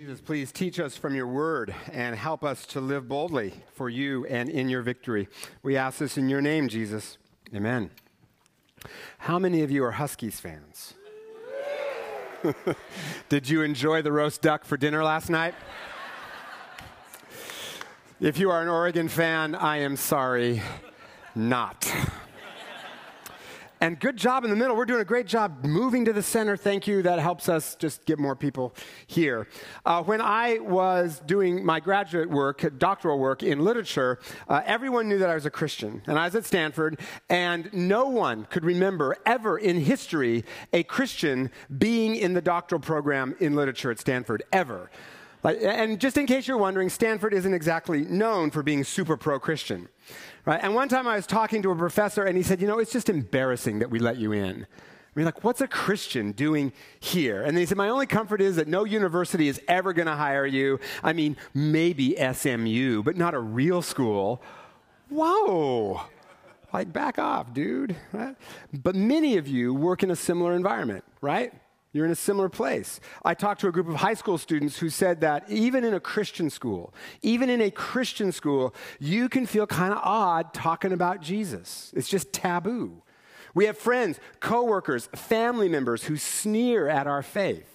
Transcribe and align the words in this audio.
Jesus, 0.00 0.22
please 0.22 0.50
teach 0.50 0.80
us 0.80 0.96
from 0.96 1.14
your 1.14 1.26
word 1.26 1.74
and 1.92 2.16
help 2.16 2.42
us 2.42 2.64
to 2.64 2.80
live 2.80 3.06
boldly 3.06 3.52
for 3.74 3.90
you 3.90 4.24
and 4.24 4.48
in 4.48 4.70
your 4.70 4.80
victory. 4.80 5.28
We 5.62 5.76
ask 5.76 5.98
this 5.98 6.16
in 6.16 6.30
your 6.30 6.40
name, 6.40 6.68
Jesus. 6.68 7.18
Amen. 7.54 7.90
How 9.18 9.38
many 9.38 9.62
of 9.62 9.70
you 9.70 9.84
are 9.84 9.90
Huskies 9.90 10.40
fans? 10.40 10.94
Did 13.28 13.50
you 13.50 13.60
enjoy 13.60 14.00
the 14.00 14.10
roast 14.10 14.40
duck 14.40 14.64
for 14.64 14.78
dinner 14.78 15.04
last 15.04 15.28
night? 15.28 15.54
If 18.20 18.38
you 18.38 18.50
are 18.50 18.62
an 18.62 18.68
Oregon 18.68 19.06
fan, 19.06 19.54
I 19.54 19.80
am 19.80 19.96
sorry, 19.96 20.62
not. 21.34 21.94
And 23.82 23.98
good 23.98 24.18
job 24.18 24.44
in 24.44 24.50
the 24.50 24.56
middle. 24.56 24.76
We're 24.76 24.84
doing 24.84 25.00
a 25.00 25.06
great 25.06 25.26
job 25.26 25.64
moving 25.64 26.04
to 26.04 26.12
the 26.12 26.22
center. 26.22 26.54
Thank 26.54 26.86
you. 26.86 27.00
That 27.00 27.18
helps 27.18 27.48
us 27.48 27.76
just 27.76 28.04
get 28.04 28.18
more 28.18 28.36
people 28.36 28.74
here. 29.06 29.48
Uh, 29.86 30.02
when 30.02 30.20
I 30.20 30.58
was 30.58 31.22
doing 31.24 31.64
my 31.64 31.80
graduate 31.80 32.28
work, 32.28 32.62
doctoral 32.76 33.18
work 33.18 33.42
in 33.42 33.64
literature, 33.64 34.18
uh, 34.48 34.60
everyone 34.66 35.08
knew 35.08 35.16
that 35.16 35.30
I 35.30 35.34
was 35.34 35.46
a 35.46 35.50
Christian. 35.50 36.02
And 36.06 36.18
I 36.18 36.26
was 36.26 36.34
at 36.34 36.44
Stanford, 36.44 37.00
and 37.30 37.72
no 37.72 38.04
one 38.04 38.44
could 38.50 38.66
remember 38.66 39.16
ever 39.24 39.56
in 39.56 39.80
history 39.80 40.44
a 40.74 40.82
Christian 40.82 41.50
being 41.78 42.16
in 42.16 42.34
the 42.34 42.42
doctoral 42.42 42.82
program 42.82 43.34
in 43.40 43.54
literature 43.54 43.90
at 43.90 43.98
Stanford, 43.98 44.42
ever. 44.52 44.90
And 45.42 45.98
just 45.98 46.16
in 46.16 46.26
case 46.26 46.46
you're 46.46 46.58
wondering, 46.58 46.88
Stanford 46.88 47.32
isn't 47.32 47.54
exactly 47.54 48.02
known 48.02 48.50
for 48.50 48.62
being 48.62 48.84
super 48.84 49.16
pro 49.16 49.38
Christian. 49.38 49.88
Right? 50.44 50.60
And 50.62 50.74
one 50.74 50.88
time 50.88 51.06
I 51.06 51.16
was 51.16 51.26
talking 51.26 51.62
to 51.62 51.70
a 51.70 51.76
professor 51.76 52.24
and 52.24 52.36
he 52.36 52.42
said, 52.42 52.60
You 52.60 52.66
know, 52.66 52.78
it's 52.78 52.92
just 52.92 53.08
embarrassing 53.08 53.78
that 53.78 53.90
we 53.90 53.98
let 53.98 54.16
you 54.16 54.32
in. 54.32 54.66
I 54.66 55.18
mean, 55.18 55.24
like, 55.24 55.42
what's 55.42 55.60
a 55.60 55.66
Christian 55.66 56.32
doing 56.32 56.72
here? 57.00 57.42
And 57.42 57.58
he 57.58 57.66
said, 57.66 57.76
My 57.76 57.88
only 57.88 58.06
comfort 58.06 58.40
is 58.40 58.56
that 58.56 58.68
no 58.68 58.84
university 58.84 59.48
is 59.48 59.60
ever 59.66 59.92
going 59.92 60.06
to 60.06 60.14
hire 60.14 60.46
you. 60.46 60.78
I 61.02 61.12
mean, 61.12 61.36
maybe 61.52 62.16
SMU, 62.16 63.02
but 63.02 63.16
not 63.16 63.34
a 63.34 63.40
real 63.40 63.82
school. 63.82 64.42
Whoa. 65.08 66.02
Like, 66.72 66.92
back 66.92 67.18
off, 67.18 67.52
dude. 67.52 67.96
Right? 68.12 68.36
But 68.72 68.94
many 68.94 69.36
of 69.36 69.48
you 69.48 69.74
work 69.74 70.02
in 70.02 70.10
a 70.10 70.16
similar 70.16 70.54
environment, 70.54 71.04
right? 71.20 71.52
You're 71.92 72.04
in 72.04 72.12
a 72.12 72.16
similar 72.16 72.48
place. 72.48 73.00
I 73.24 73.34
talked 73.34 73.60
to 73.62 73.68
a 73.68 73.72
group 73.72 73.88
of 73.88 73.96
high 73.96 74.14
school 74.14 74.38
students 74.38 74.78
who 74.78 74.90
said 74.90 75.20
that 75.22 75.50
even 75.50 75.82
in 75.84 75.92
a 75.92 76.00
Christian 76.00 76.48
school, 76.48 76.94
even 77.22 77.50
in 77.50 77.60
a 77.60 77.70
Christian 77.70 78.30
school, 78.30 78.74
you 79.00 79.28
can 79.28 79.44
feel 79.44 79.66
kind 79.66 79.92
of 79.92 79.98
odd 80.02 80.54
talking 80.54 80.92
about 80.92 81.20
Jesus. 81.20 81.92
It's 81.96 82.08
just 82.08 82.32
taboo. 82.32 83.02
We 83.54 83.66
have 83.66 83.76
friends, 83.76 84.20
coworkers, 84.38 85.08
family 85.16 85.68
members 85.68 86.04
who 86.04 86.16
sneer 86.16 86.88
at 86.88 87.08
our 87.08 87.22
faith. 87.22 87.66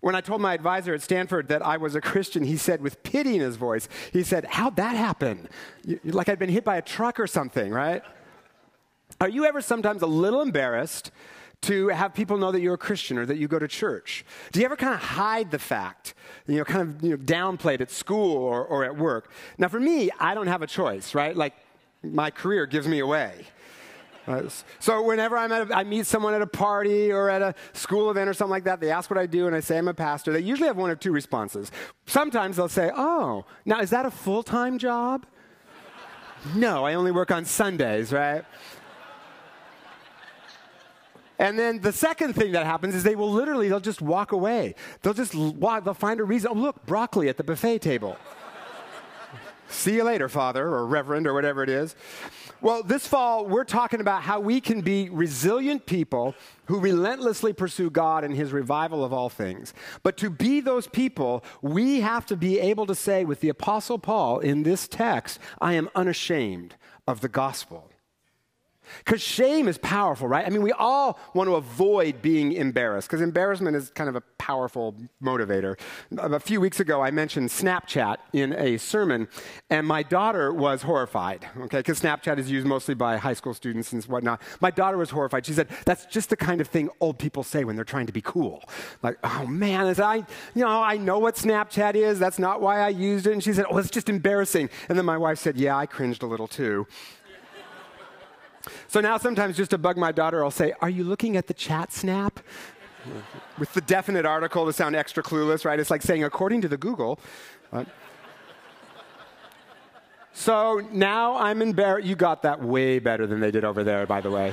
When 0.00 0.14
I 0.14 0.22
told 0.22 0.40
my 0.40 0.54
advisor 0.54 0.94
at 0.94 1.02
Stanford 1.02 1.48
that 1.48 1.64
I 1.64 1.76
was 1.76 1.94
a 1.94 2.00
Christian, 2.00 2.42
he 2.42 2.56
said 2.56 2.80
with 2.80 3.02
pity 3.02 3.36
in 3.36 3.42
his 3.42 3.56
voice, 3.56 3.88
he 4.12 4.22
said, 4.22 4.46
How'd 4.46 4.76
that 4.76 4.96
happen? 4.96 5.48
Like 6.04 6.28
I'd 6.28 6.38
been 6.38 6.48
hit 6.48 6.64
by 6.64 6.78
a 6.78 6.82
truck 6.82 7.20
or 7.20 7.26
something, 7.26 7.70
right? 7.70 8.02
Are 9.20 9.28
you 9.28 9.44
ever 9.44 9.60
sometimes 9.60 10.02
a 10.02 10.06
little 10.06 10.40
embarrassed 10.40 11.12
to 11.62 11.88
have 11.88 12.12
people 12.12 12.36
know 12.36 12.52
that 12.52 12.60
you're 12.60 12.74
a 12.74 12.78
Christian 12.78 13.18
or 13.18 13.26
that 13.26 13.38
you 13.38 13.48
go 13.48 13.58
to 13.58 13.68
church? 13.68 14.24
Do 14.52 14.60
you 14.60 14.66
ever 14.66 14.76
kind 14.76 14.94
of 14.94 15.00
hide 15.00 15.50
the 15.50 15.58
fact, 15.58 16.14
you 16.46 16.58
know, 16.58 16.64
kind 16.64 16.82
of 16.82 17.02
you 17.02 17.10
know, 17.10 17.16
downplay 17.16 17.74
it 17.74 17.80
at 17.80 17.90
school 17.90 18.36
or, 18.36 18.64
or 18.64 18.84
at 18.84 18.96
work? 18.96 19.30
Now, 19.58 19.68
for 19.68 19.80
me, 19.80 20.10
I 20.18 20.34
don't 20.34 20.48
have 20.48 20.62
a 20.62 20.66
choice, 20.66 21.14
right? 21.14 21.36
Like, 21.36 21.54
my 22.02 22.30
career 22.30 22.66
gives 22.66 22.88
me 22.88 22.98
away. 22.98 23.46
Uh, 24.26 24.42
so 24.78 25.02
whenever 25.02 25.36
I'm 25.36 25.50
at 25.50 25.70
a, 25.70 25.76
I 25.76 25.82
meet 25.82 26.06
someone 26.06 26.34
at 26.34 26.42
a 26.42 26.46
party 26.46 27.10
or 27.10 27.28
at 27.28 27.42
a 27.42 27.54
school 27.72 28.10
event 28.10 28.28
or 28.28 28.34
something 28.34 28.52
like 28.52 28.64
that, 28.64 28.80
they 28.80 28.90
ask 28.90 29.10
what 29.10 29.18
I 29.18 29.26
do, 29.26 29.46
and 29.46 29.56
I 29.56 29.60
say 29.60 29.78
I'm 29.78 29.88
a 29.88 29.94
pastor. 29.94 30.32
They 30.32 30.40
usually 30.40 30.68
have 30.68 30.76
one 30.76 30.90
of 30.90 31.00
two 31.00 31.12
responses. 31.12 31.72
Sometimes 32.06 32.56
they'll 32.56 32.68
say, 32.68 32.92
"Oh, 32.94 33.44
now 33.64 33.80
is 33.80 33.90
that 33.90 34.06
a 34.06 34.10
full-time 34.10 34.78
job?" 34.78 35.26
no, 36.54 36.84
I 36.84 36.94
only 36.94 37.10
work 37.10 37.32
on 37.32 37.44
Sundays, 37.44 38.12
right? 38.12 38.44
And 41.38 41.58
then 41.58 41.80
the 41.80 41.92
second 41.92 42.34
thing 42.34 42.52
that 42.52 42.66
happens 42.66 42.94
is 42.94 43.02
they 43.02 43.16
will 43.16 43.30
literally, 43.30 43.68
they'll 43.68 43.80
just 43.80 44.02
walk 44.02 44.32
away. 44.32 44.74
They'll 45.02 45.14
just 45.14 45.34
walk, 45.34 45.84
they'll 45.84 45.94
find 45.94 46.20
a 46.20 46.24
reason. 46.24 46.50
Oh, 46.52 46.54
look, 46.54 46.84
broccoli 46.86 47.28
at 47.28 47.36
the 47.36 47.44
buffet 47.44 47.78
table. 47.80 48.16
See 49.68 49.94
you 49.94 50.04
later, 50.04 50.28
Father, 50.28 50.66
or 50.66 50.86
Reverend, 50.86 51.26
or 51.26 51.34
whatever 51.34 51.62
it 51.62 51.70
is. 51.70 51.96
Well, 52.60 52.84
this 52.84 53.08
fall, 53.08 53.46
we're 53.46 53.64
talking 53.64 54.00
about 54.00 54.22
how 54.22 54.38
we 54.38 54.60
can 54.60 54.82
be 54.82 55.08
resilient 55.08 55.84
people 55.84 56.36
who 56.66 56.78
relentlessly 56.78 57.52
pursue 57.52 57.90
God 57.90 58.22
and 58.22 58.36
His 58.36 58.52
revival 58.52 59.04
of 59.04 59.12
all 59.12 59.28
things. 59.28 59.74
But 60.04 60.16
to 60.18 60.30
be 60.30 60.60
those 60.60 60.86
people, 60.86 61.42
we 61.60 62.02
have 62.02 62.24
to 62.26 62.36
be 62.36 62.60
able 62.60 62.86
to 62.86 62.94
say 62.94 63.24
with 63.24 63.40
the 63.40 63.48
Apostle 63.48 63.98
Paul 63.98 64.38
in 64.38 64.62
this 64.62 64.86
text, 64.86 65.40
I 65.60 65.72
am 65.72 65.90
unashamed 65.96 66.76
of 67.08 67.20
the 67.20 67.28
gospel. 67.28 67.91
Because 68.98 69.22
shame 69.22 69.68
is 69.68 69.78
powerful, 69.78 70.28
right? 70.28 70.46
I 70.46 70.50
mean, 70.50 70.62
we 70.62 70.72
all 70.72 71.18
want 71.34 71.48
to 71.48 71.56
avoid 71.56 72.22
being 72.22 72.52
embarrassed 72.52 73.08
because 73.08 73.20
embarrassment 73.20 73.76
is 73.76 73.90
kind 73.90 74.08
of 74.08 74.16
a 74.16 74.22
powerful 74.38 74.94
motivator. 75.22 75.78
A 76.18 76.40
few 76.40 76.60
weeks 76.60 76.80
ago, 76.80 77.00
I 77.00 77.10
mentioned 77.10 77.50
Snapchat 77.50 78.16
in 78.32 78.52
a 78.54 78.76
sermon, 78.78 79.28
and 79.70 79.86
my 79.86 80.02
daughter 80.02 80.52
was 80.52 80.82
horrified, 80.82 81.46
okay? 81.58 81.78
Because 81.78 82.00
Snapchat 82.00 82.38
is 82.38 82.50
used 82.50 82.66
mostly 82.66 82.94
by 82.94 83.16
high 83.16 83.34
school 83.34 83.54
students 83.54 83.92
and 83.92 84.02
whatnot. 84.04 84.42
My 84.60 84.70
daughter 84.70 84.96
was 84.96 85.10
horrified. 85.10 85.46
She 85.46 85.52
said, 85.52 85.68
That's 85.84 86.06
just 86.06 86.30
the 86.30 86.36
kind 86.36 86.60
of 86.60 86.68
thing 86.68 86.90
old 87.00 87.18
people 87.18 87.42
say 87.42 87.64
when 87.64 87.76
they're 87.76 87.84
trying 87.84 88.06
to 88.06 88.12
be 88.12 88.22
cool. 88.22 88.64
Like, 89.02 89.18
oh 89.24 89.46
man, 89.46 89.94
I, 90.00 90.16
you 90.54 90.62
know, 90.62 90.82
I 90.82 90.96
know 90.96 91.18
what 91.18 91.36
Snapchat 91.36 91.94
is. 91.94 92.18
That's 92.18 92.38
not 92.38 92.60
why 92.60 92.80
I 92.80 92.88
used 92.88 93.26
it. 93.26 93.32
And 93.32 93.42
she 93.42 93.52
said, 93.52 93.66
Oh, 93.70 93.78
it's 93.78 93.90
just 93.90 94.08
embarrassing. 94.08 94.70
And 94.88 94.98
then 94.98 95.04
my 95.04 95.18
wife 95.18 95.38
said, 95.38 95.56
Yeah, 95.56 95.76
I 95.76 95.86
cringed 95.86 96.22
a 96.22 96.26
little 96.26 96.48
too. 96.48 96.86
So 98.92 99.00
now 99.00 99.16
sometimes 99.16 99.56
just 99.56 99.70
to 99.70 99.78
bug 99.78 99.96
my 99.96 100.12
daughter, 100.12 100.44
I'll 100.44 100.50
say, 100.50 100.74
Are 100.82 100.90
you 100.90 101.02
looking 101.02 101.38
at 101.38 101.46
the 101.46 101.54
chat 101.54 101.94
snap? 101.94 102.40
With 103.58 103.72
the 103.72 103.80
definite 103.80 104.26
article 104.26 104.66
to 104.66 104.72
sound 104.74 104.94
extra 104.94 105.22
clueless, 105.22 105.64
right? 105.64 105.80
It's 105.80 105.90
like 105.90 106.02
saying, 106.02 106.24
according 106.24 106.60
to 106.60 106.68
the 106.68 106.76
Google. 106.76 107.18
So 110.34 110.86
now 110.92 111.38
I'm 111.38 111.62
embarrassed. 111.62 112.06
You 112.06 112.16
got 112.16 112.42
that 112.42 112.62
way 112.62 112.98
better 112.98 113.26
than 113.26 113.40
they 113.40 113.50
did 113.50 113.64
over 113.64 113.82
there, 113.82 114.04
by 114.04 114.20
the 114.20 114.30
way. 114.30 114.52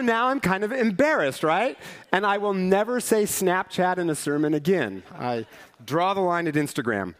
So 0.00 0.06
now 0.06 0.28
I'm 0.28 0.40
kind 0.40 0.64
of 0.64 0.72
embarrassed, 0.72 1.44
right? 1.44 1.76
And 2.10 2.24
I 2.24 2.38
will 2.38 2.54
never 2.54 3.00
say 3.00 3.24
Snapchat 3.24 3.98
in 3.98 4.08
a 4.08 4.14
sermon 4.14 4.54
again. 4.54 5.02
I 5.14 5.44
draw 5.84 6.14
the 6.14 6.22
line 6.22 6.48
at 6.48 6.54
Instagram. 6.54 7.16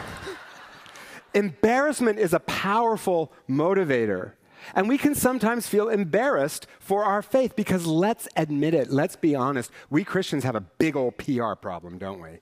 Embarrassment 1.34 2.18
is 2.18 2.34
a 2.34 2.40
powerful 2.40 3.32
motivator. 3.48 4.32
And 4.74 4.86
we 4.86 4.98
can 4.98 5.14
sometimes 5.14 5.66
feel 5.66 5.88
embarrassed 5.88 6.66
for 6.80 7.02
our 7.02 7.22
faith 7.22 7.56
because 7.56 7.86
let's 7.86 8.28
admit 8.36 8.74
it, 8.74 8.90
let's 8.90 9.16
be 9.16 9.34
honest, 9.34 9.70
we 9.88 10.04
Christians 10.04 10.44
have 10.44 10.54
a 10.54 10.60
big 10.60 10.96
old 10.96 11.16
PR 11.16 11.54
problem, 11.54 11.96
don't 11.96 12.20
we? 12.20 12.40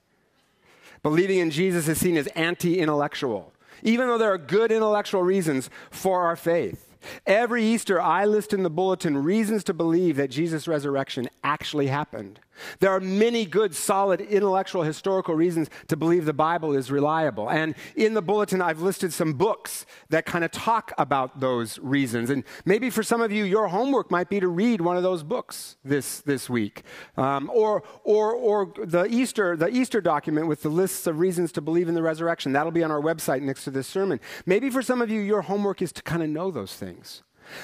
Believing 1.01 1.39
in 1.39 1.49
Jesus 1.49 1.87
is 1.87 1.97
seen 1.97 2.17
as 2.17 2.27
anti 2.27 2.81
intellectual, 2.81 3.53
even 3.83 4.09
though 4.09 4.17
there 4.17 4.33
are 4.33 4.37
good 4.37 4.69
intellectual 4.69 5.23
reasons 5.23 5.69
for 5.91 6.23
our 6.23 6.35
faith. 6.35 6.92
Every 7.25 7.63
Easter, 7.63 8.01
I 8.01 8.25
list 8.25 8.53
in 8.53 8.63
the 8.63 8.69
bulletin 8.69 9.17
reasons 9.17 9.63
to 9.65 9.73
believe 9.73 10.15
that 10.17 10.29
Jesus' 10.29 10.67
resurrection 10.67 11.29
actually 11.43 11.87
happened. 11.87 12.39
There 12.79 12.91
are 12.91 12.99
many 12.99 13.45
good, 13.45 13.75
solid, 13.75 14.21
intellectual, 14.21 14.83
historical 14.83 15.35
reasons 15.35 15.69
to 15.87 15.97
believe 15.97 16.25
the 16.25 16.33
Bible 16.33 16.75
is 16.75 16.91
reliable. 16.91 17.49
And 17.49 17.75
in 17.95 18.13
the 18.13 18.21
bulletin, 18.21 18.61
I've 18.61 18.81
listed 18.81 19.13
some 19.13 19.33
books 19.33 19.85
that 20.09 20.25
kind 20.25 20.43
of 20.43 20.51
talk 20.51 20.91
about 20.97 21.39
those 21.39 21.79
reasons. 21.79 22.29
And 22.29 22.43
maybe 22.65 22.89
for 22.89 23.03
some 23.03 23.21
of 23.21 23.31
you, 23.31 23.43
your 23.43 23.67
homework 23.67 24.11
might 24.11 24.29
be 24.29 24.39
to 24.39 24.47
read 24.47 24.81
one 24.81 24.97
of 24.97 25.03
those 25.03 25.23
books 25.23 25.77
this, 25.83 26.21
this 26.21 26.49
week. 26.49 26.83
Um, 27.17 27.49
or, 27.53 27.83
or, 28.03 28.33
or 28.33 28.73
the, 28.83 29.05
Easter, 29.05 29.55
the 29.55 29.69
Easter 29.69 30.01
document 30.01 30.47
with 30.47 30.61
the 30.61 30.69
lists 30.69 31.07
of 31.07 31.19
reasons 31.19 31.51
to 31.53 31.61
believe 31.61 31.87
in 31.87 31.95
the 31.95 32.03
resurrection. 32.03 32.53
That'll 32.53 32.71
be 32.71 32.83
on 32.83 32.91
our 32.91 33.01
website 33.01 33.41
next 33.41 33.63
to 33.65 33.71
this 33.71 33.87
sermon. 33.87 34.19
Maybe 34.45 34.69
for 34.69 34.81
some 34.81 35.01
of 35.01 35.09
you, 35.09 35.21
your 35.21 35.43
homework 35.43 35.81
is 35.81 35.91
to 35.93 36.01
kind 36.01 36.23
of 36.23 36.29
know 36.29 36.51
those 36.51 36.75
things. 36.75 37.23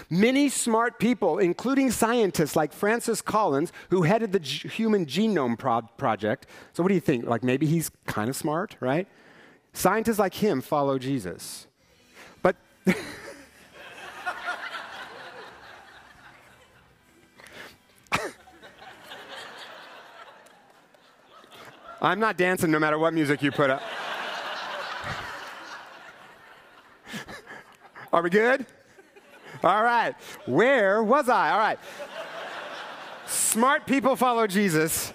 Many 0.10 0.50
smart 0.50 1.00
people, 1.00 1.40
including 1.40 1.92
scientists 1.92 2.56
like 2.56 2.74
Francis 2.74 3.22
Collins, 3.22 3.72
who 3.90 4.04
headed 4.04 4.32
the 4.32 4.40
G- 4.40 4.68
Human 4.68 5.06
Genome 5.06 5.58
Pro- 5.58 5.82
Project. 5.82 6.48
So, 6.74 6.84
what 6.84 6.90
do 6.90 6.96
you 6.96 7.02
think? 7.02 7.26
Like, 7.26 7.44
maybe 7.44 7.66
he's 7.66 7.92
kind 8.06 8.30
of 8.30 8.36
smart, 8.36 8.76
right? 8.80 9.08
Scientists 9.74 10.20
like 10.20 10.36
him 10.36 10.62
follow 10.62 10.98
Jesus. 10.98 11.68
But. 12.42 12.56
I'm 22.02 22.20
not 22.20 22.38
dancing 22.38 22.72
no 22.72 22.80
matter 22.80 22.98
what 22.98 23.14
music 23.14 23.44
you 23.44 23.52
put 23.52 23.70
up. 23.70 23.84
Are 28.14 28.22
we 28.22 28.30
good? 28.30 28.66
All 29.64 29.84
right. 29.84 30.16
Where 30.46 31.04
was 31.04 31.30
I? 31.30 31.52
All 31.52 31.60
right. 31.60 31.80
Smart 33.26 33.86
people 33.86 34.16
follow 34.16 34.48
Jesus. 34.48 35.14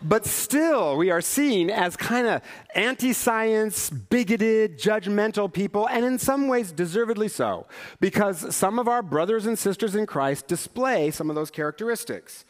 But 0.00 0.26
still, 0.26 0.96
we 0.96 1.10
are 1.10 1.20
seen 1.20 1.70
as 1.70 1.96
kind 1.96 2.26
of 2.26 2.42
anti 2.74 3.12
science, 3.12 3.90
bigoted, 3.90 4.78
judgmental 4.78 5.52
people, 5.52 5.88
and 5.88 6.04
in 6.04 6.18
some 6.18 6.46
ways, 6.46 6.70
deservedly 6.70 7.28
so, 7.28 7.66
because 7.98 8.54
some 8.54 8.78
of 8.78 8.86
our 8.86 9.02
brothers 9.02 9.46
and 9.46 9.58
sisters 9.58 9.96
in 9.96 10.06
Christ 10.06 10.46
display 10.46 11.10
some 11.10 11.30
of 11.30 11.36
those 11.36 11.50
characteristics. 11.50 12.44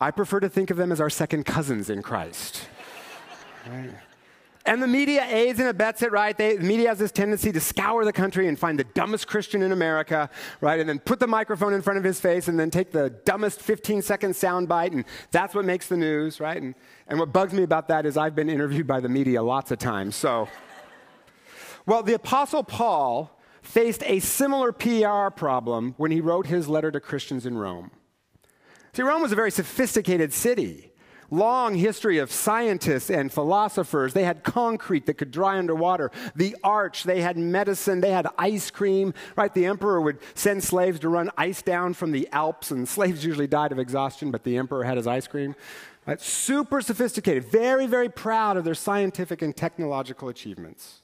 I 0.00 0.10
prefer 0.10 0.40
to 0.40 0.48
think 0.48 0.70
of 0.70 0.76
them 0.76 0.92
as 0.92 1.00
our 1.00 1.10
second 1.10 1.44
cousins 1.44 1.90
in 1.90 2.02
Christ. 2.02 2.68
Right? 3.68 3.90
And 4.66 4.82
the 4.82 4.88
media 4.88 5.24
aids 5.30 5.60
and 5.60 5.68
abets 5.68 6.02
it, 6.02 6.10
right? 6.10 6.36
They, 6.36 6.56
the 6.56 6.64
media 6.64 6.88
has 6.88 6.98
this 6.98 7.12
tendency 7.12 7.52
to 7.52 7.60
scour 7.60 8.04
the 8.04 8.12
country 8.12 8.48
and 8.48 8.58
find 8.58 8.76
the 8.76 8.84
dumbest 8.84 9.28
Christian 9.28 9.62
in 9.62 9.70
America, 9.70 10.28
right? 10.60 10.80
And 10.80 10.88
then 10.88 10.98
put 10.98 11.20
the 11.20 11.28
microphone 11.28 11.72
in 11.72 11.82
front 11.82 11.98
of 11.98 12.04
his 12.04 12.20
face 12.20 12.48
and 12.48 12.58
then 12.58 12.70
take 12.70 12.90
the 12.90 13.10
dumbest 13.24 13.62
15 13.62 14.02
second 14.02 14.32
soundbite, 14.32 14.90
and 14.90 15.04
that's 15.30 15.54
what 15.54 15.64
makes 15.64 15.86
the 15.86 15.96
news, 15.96 16.40
right? 16.40 16.60
And, 16.60 16.74
and 17.06 17.20
what 17.20 17.32
bugs 17.32 17.52
me 17.52 17.62
about 17.62 17.86
that 17.88 18.06
is 18.06 18.16
I've 18.16 18.34
been 18.34 18.50
interviewed 18.50 18.88
by 18.88 18.98
the 18.98 19.08
media 19.08 19.40
lots 19.40 19.70
of 19.70 19.78
times, 19.78 20.16
so. 20.16 20.48
well, 21.86 22.02
the 22.02 22.14
Apostle 22.14 22.64
Paul 22.64 23.38
faced 23.62 24.02
a 24.04 24.18
similar 24.18 24.72
PR 24.72 25.30
problem 25.30 25.94
when 25.96 26.10
he 26.10 26.20
wrote 26.20 26.46
his 26.46 26.68
letter 26.68 26.90
to 26.90 26.98
Christians 26.98 27.46
in 27.46 27.56
Rome. 27.56 27.92
See, 28.94 29.02
Rome 29.02 29.22
was 29.22 29.30
a 29.30 29.36
very 29.36 29.52
sophisticated 29.52 30.32
city 30.32 30.92
long 31.30 31.74
history 31.74 32.18
of 32.18 32.30
scientists 32.30 33.10
and 33.10 33.32
philosophers. 33.32 34.12
They 34.12 34.24
had 34.24 34.42
concrete 34.42 35.06
that 35.06 35.14
could 35.14 35.30
dry 35.30 35.58
underwater. 35.58 36.10
The 36.34 36.56
arch, 36.62 37.04
they 37.04 37.20
had 37.20 37.36
medicine, 37.36 38.00
they 38.00 38.12
had 38.12 38.26
ice 38.38 38.70
cream, 38.70 39.14
right? 39.36 39.52
The 39.52 39.66
emperor 39.66 40.00
would 40.00 40.18
send 40.34 40.62
slaves 40.62 41.00
to 41.00 41.08
run 41.08 41.30
ice 41.36 41.62
down 41.62 41.94
from 41.94 42.12
the 42.12 42.28
Alps, 42.32 42.70
and 42.70 42.88
slaves 42.96 43.24
usually 43.24 43.46
died 43.46 43.72
of 43.72 43.78
exhaustion, 43.78 44.30
but 44.30 44.44
the 44.44 44.56
emperor 44.56 44.84
had 44.84 44.96
his 44.96 45.06
ice 45.06 45.26
cream. 45.26 45.54
Right? 46.06 46.20
Super 46.20 46.80
sophisticated, 46.80 47.50
very, 47.50 47.86
very 47.86 48.08
proud 48.08 48.56
of 48.56 48.64
their 48.64 48.74
scientific 48.74 49.42
and 49.42 49.56
technological 49.56 50.28
achievements. 50.28 51.02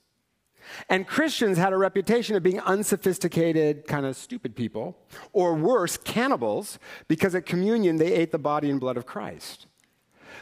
And 0.88 1.06
Christians 1.06 1.58
had 1.58 1.72
a 1.72 1.76
reputation 1.76 2.36
of 2.36 2.42
being 2.42 2.60
unsophisticated, 2.60 3.86
kind 3.86 4.06
of 4.06 4.16
stupid 4.16 4.54
people, 4.54 4.96
or 5.32 5.54
worse, 5.54 5.96
cannibals, 5.96 6.78
because 7.08 7.34
at 7.34 7.46
communion 7.46 7.96
they 7.96 8.12
ate 8.12 8.30
the 8.30 8.38
body 8.38 8.70
and 8.70 8.78
blood 8.78 8.96
of 8.96 9.06
Christ. 9.06 9.66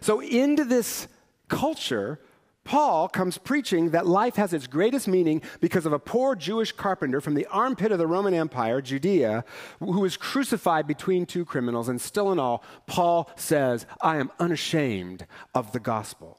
So, 0.00 0.20
into 0.20 0.64
this 0.64 1.08
culture, 1.48 2.20
Paul 2.64 3.08
comes 3.08 3.38
preaching 3.38 3.90
that 3.90 4.06
life 4.06 4.36
has 4.36 4.52
its 4.52 4.66
greatest 4.66 5.08
meaning 5.08 5.42
because 5.60 5.86
of 5.86 5.92
a 5.92 5.98
poor 5.98 6.36
Jewish 6.36 6.72
carpenter 6.72 7.20
from 7.20 7.34
the 7.34 7.46
armpit 7.46 7.90
of 7.90 7.98
the 7.98 8.06
Roman 8.06 8.34
Empire, 8.34 8.80
Judea, 8.80 9.44
who 9.80 10.00
was 10.00 10.16
crucified 10.16 10.86
between 10.86 11.26
two 11.26 11.44
criminals. 11.44 11.88
And 11.88 12.00
still 12.00 12.30
in 12.30 12.38
all, 12.38 12.62
Paul 12.86 13.30
says, 13.36 13.86
I 14.00 14.18
am 14.18 14.30
unashamed 14.38 15.26
of 15.54 15.72
the 15.72 15.80
gospel. 15.80 16.38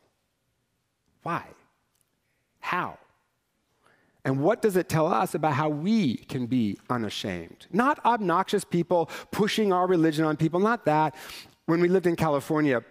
Why? 1.23 1.43
How? 2.59 2.97
And 4.23 4.39
what 4.41 4.61
does 4.61 4.75
it 4.75 4.87
tell 4.87 5.11
us 5.11 5.33
about 5.33 5.53
how 5.53 5.69
we 5.69 6.17
can 6.17 6.45
be 6.45 6.77
unashamed? 6.89 7.65
Not 7.71 8.03
obnoxious 8.05 8.63
people 8.63 9.09
pushing 9.31 9.73
our 9.73 9.87
religion 9.87 10.25
on 10.25 10.37
people, 10.37 10.59
not 10.59 10.85
that. 10.85 11.15
When 11.65 11.81
we 11.81 11.87
lived 11.87 12.05
in 12.05 12.15
California, 12.15 12.83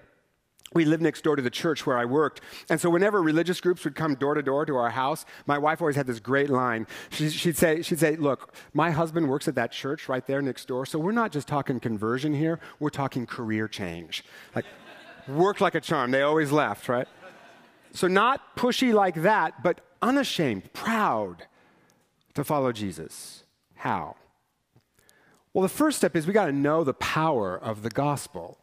we 0.73 0.85
lived 0.85 1.03
next 1.03 1.23
door 1.25 1.35
to 1.35 1.43
the 1.43 1.51
church 1.51 1.85
where 1.85 1.99
I 1.99 2.05
worked. 2.05 2.41
And 2.69 2.81
so 2.81 2.89
whenever 2.91 3.21
religious 3.21 3.61
groups 3.61 3.85
would 3.85 3.97
come 3.97 4.15
door 4.15 4.35
to 4.35 4.43
door 4.43 4.65
to 4.67 4.77
our 4.77 4.91
house, 4.91 5.25
my 5.47 5.59
wife 5.59 5.81
always 5.81 5.97
had 5.97 6.07
this 6.07 6.21
great 6.21 6.49
line. 6.49 6.87
She, 7.11 7.25
would 7.49 7.57
say, 7.57 7.83
she'd 7.83 7.99
say, 7.99 8.15
look, 8.17 8.55
my 8.73 8.93
husband 8.93 9.29
works 9.29 9.49
at 9.49 9.57
that 9.57 9.73
church 9.73 10.09
right 10.09 10.25
there 10.27 10.41
next 10.41 10.69
door. 10.69 10.87
So 10.87 10.99
we're 10.99 11.11
not 11.11 11.33
just 11.33 11.49
talking 11.49 11.81
conversion 11.81 12.33
here. 12.33 12.61
We're 12.79 12.91
talking 12.91 13.27
career 13.27 13.67
change. 13.67 14.25
Like, 14.55 14.65
worked 15.27 15.61
like 15.61 15.75
a 15.75 15.81
charm. 15.81 16.13
They 16.13 16.23
always 16.23 16.53
left, 16.53 16.89
right? 16.89 17.09
So 17.93 18.07
not 18.07 18.57
pushy 18.57 18.95
like 18.95 19.23
that, 19.23 19.65
but 19.65 19.81
unashamed, 20.01 20.73
proud 20.73 21.47
to 22.35 22.45
follow 22.45 22.71
Jesus. 22.71 23.43
How? 23.75 24.15
Well, 25.53 25.63
the 25.63 25.69
first 25.69 25.99
step 25.99 26.15
is 26.15 26.29
we 26.29 26.33
got 26.33 26.47
to 26.47 26.53
know 26.53 26.85
the 26.85 26.95
power 26.95 27.59
of 27.59 27.83
the 27.83 27.91
gospel. 27.91 28.60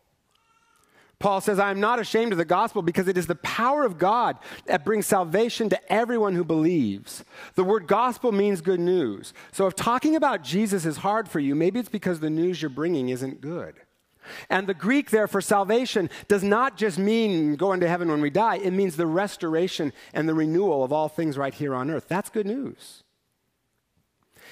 Paul 1.19 1.41
says, 1.41 1.57
I 1.57 1.71
am 1.71 1.79
not 1.79 1.99
ashamed 1.99 2.31
of 2.31 2.37
the 2.37 2.45
gospel 2.45 2.83
because 2.83 3.07
it 3.07 3.17
is 3.17 3.25
the 3.25 3.35
power 3.35 3.83
of 3.83 3.97
God 3.97 4.37
that 4.67 4.85
brings 4.85 5.07
salvation 5.07 5.67
to 5.69 5.91
everyone 5.91 6.35
who 6.35 6.43
believes. 6.43 7.23
The 7.55 7.63
word 7.63 7.87
gospel 7.87 8.31
means 8.31 8.61
good 8.61 8.79
news. 8.79 9.33
So 9.51 9.65
if 9.65 9.75
talking 9.75 10.15
about 10.15 10.43
Jesus 10.43 10.85
is 10.85 10.97
hard 10.97 11.27
for 11.27 11.39
you, 11.39 11.55
maybe 11.55 11.79
it's 11.79 11.89
because 11.89 12.19
the 12.19 12.29
news 12.29 12.61
you're 12.61 12.69
bringing 12.69 13.09
isn't 13.09 13.41
good. 13.41 13.75
And 14.49 14.67
the 14.67 14.75
Greek 14.75 15.09
there 15.09 15.27
for 15.27 15.41
salvation 15.41 16.09
does 16.27 16.43
not 16.43 16.77
just 16.77 16.99
mean 16.99 17.55
going 17.55 17.79
to 17.79 17.87
heaven 17.87 18.09
when 18.09 18.21
we 18.21 18.29
die, 18.29 18.57
it 18.57 18.71
means 18.71 18.95
the 18.95 19.07
restoration 19.07 19.93
and 20.13 20.29
the 20.29 20.33
renewal 20.35 20.83
of 20.83 20.93
all 20.93 21.09
things 21.09 21.37
right 21.37 21.53
here 21.53 21.73
on 21.73 21.89
earth. 21.89 22.07
That's 22.07 22.29
good 22.29 22.45
news. 22.45 23.03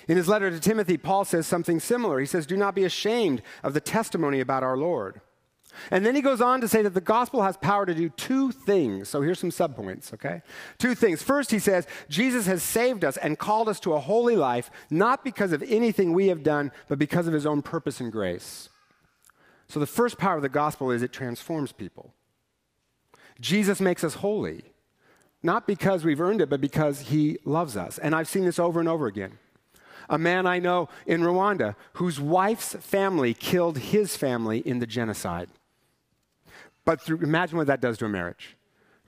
In 0.07 0.17
his 0.17 0.27
letter 0.27 0.50
to 0.50 0.59
Timothy, 0.59 0.97
Paul 0.97 1.25
says 1.25 1.45
something 1.45 1.79
similar. 1.79 2.19
He 2.19 2.25
says, 2.25 2.45
Do 2.45 2.57
not 2.57 2.75
be 2.75 2.83
ashamed 2.83 3.41
of 3.63 3.73
the 3.73 3.81
testimony 3.81 4.39
about 4.39 4.63
our 4.63 4.77
Lord. 4.77 5.21
And 5.92 6.06
then 6.06 6.16
he 6.16 6.22
goes 6.22 6.42
on 6.42 6.62
to 6.62 6.68
say 6.68 6.81
that 6.81 6.94
the 6.94 7.01
gospel 7.01 7.44
has 7.44 7.57
power 7.57 7.86
to 7.86 7.94
do 7.94 8.10
two 8.10 8.51
things. 8.51 9.10
So 9.10 9.22
here's 9.22 9.39
some 9.39 9.50
subpoints, 9.50 10.13
okay? 10.13 10.42
Two 10.77 10.95
things. 10.95 11.22
First, 11.22 11.51
he 11.51 11.60
says, 11.60 11.88
Jesus 12.10 12.45
has 12.48 12.63
saved 12.63 13.04
us 13.04 13.18
and 13.18 13.39
called 13.39 13.69
us 13.69 13.80
to 13.81 13.94
a 13.94 14.00
holy 14.00 14.36
life, 14.36 14.69
not 14.89 15.24
because 15.24 15.51
of 15.51 15.63
anything 15.63 16.13
we 16.13 16.27
have 16.27 16.44
done, 16.44 16.72
but 16.88 17.00
because 17.00 17.27
of 17.27 17.33
his 17.33 17.45
own 17.45 17.62
purpose 17.62 18.00
and 18.00 18.12
grace. 18.12 18.69
So 19.68 19.80
the 19.80 19.86
first 19.86 20.18
power 20.18 20.36
of 20.36 20.42
the 20.42 20.50
gospel 20.50 20.92
is 20.92 21.01
it 21.01 21.12
transforms 21.12 21.72
people. 21.72 22.13
Jesus 23.39 23.81
makes 23.81 24.04
us 24.04 24.16
holy, 24.16 24.63
not 25.44 25.68
because 25.68 26.06
we've 26.06 26.22
earned 26.22 26.42
it, 26.42 26.50
but 26.50 26.62
because 26.62 27.01
he 27.01 27.38
loves 27.44 27.75
us. 27.75 27.98
And 27.98 28.16
I've 28.16 28.27
seen 28.27 28.45
this 28.45 28.60
over 28.60 28.80
and 28.80 28.88
over 28.88 29.07
again 29.07 29.39
a 30.10 30.18
man 30.18 30.45
I 30.45 30.60
know 30.60 30.89
in 31.06 31.22
Rwanda 31.22 31.75
whose 31.94 32.19
wife's 32.19 32.75
family 32.75 33.33
killed 33.33 33.77
his 33.77 34.16
family 34.16 34.60
in 34.60 34.80
the 34.80 34.88
genocide. 34.88 35.50
But 36.85 37.01
through, 37.01 37.17
imagine 37.17 37.57
what 37.57 37.67
that 37.67 37.81
does 37.81 37.97
to 37.97 38.05
a 38.05 38.09
marriage. 38.09 38.55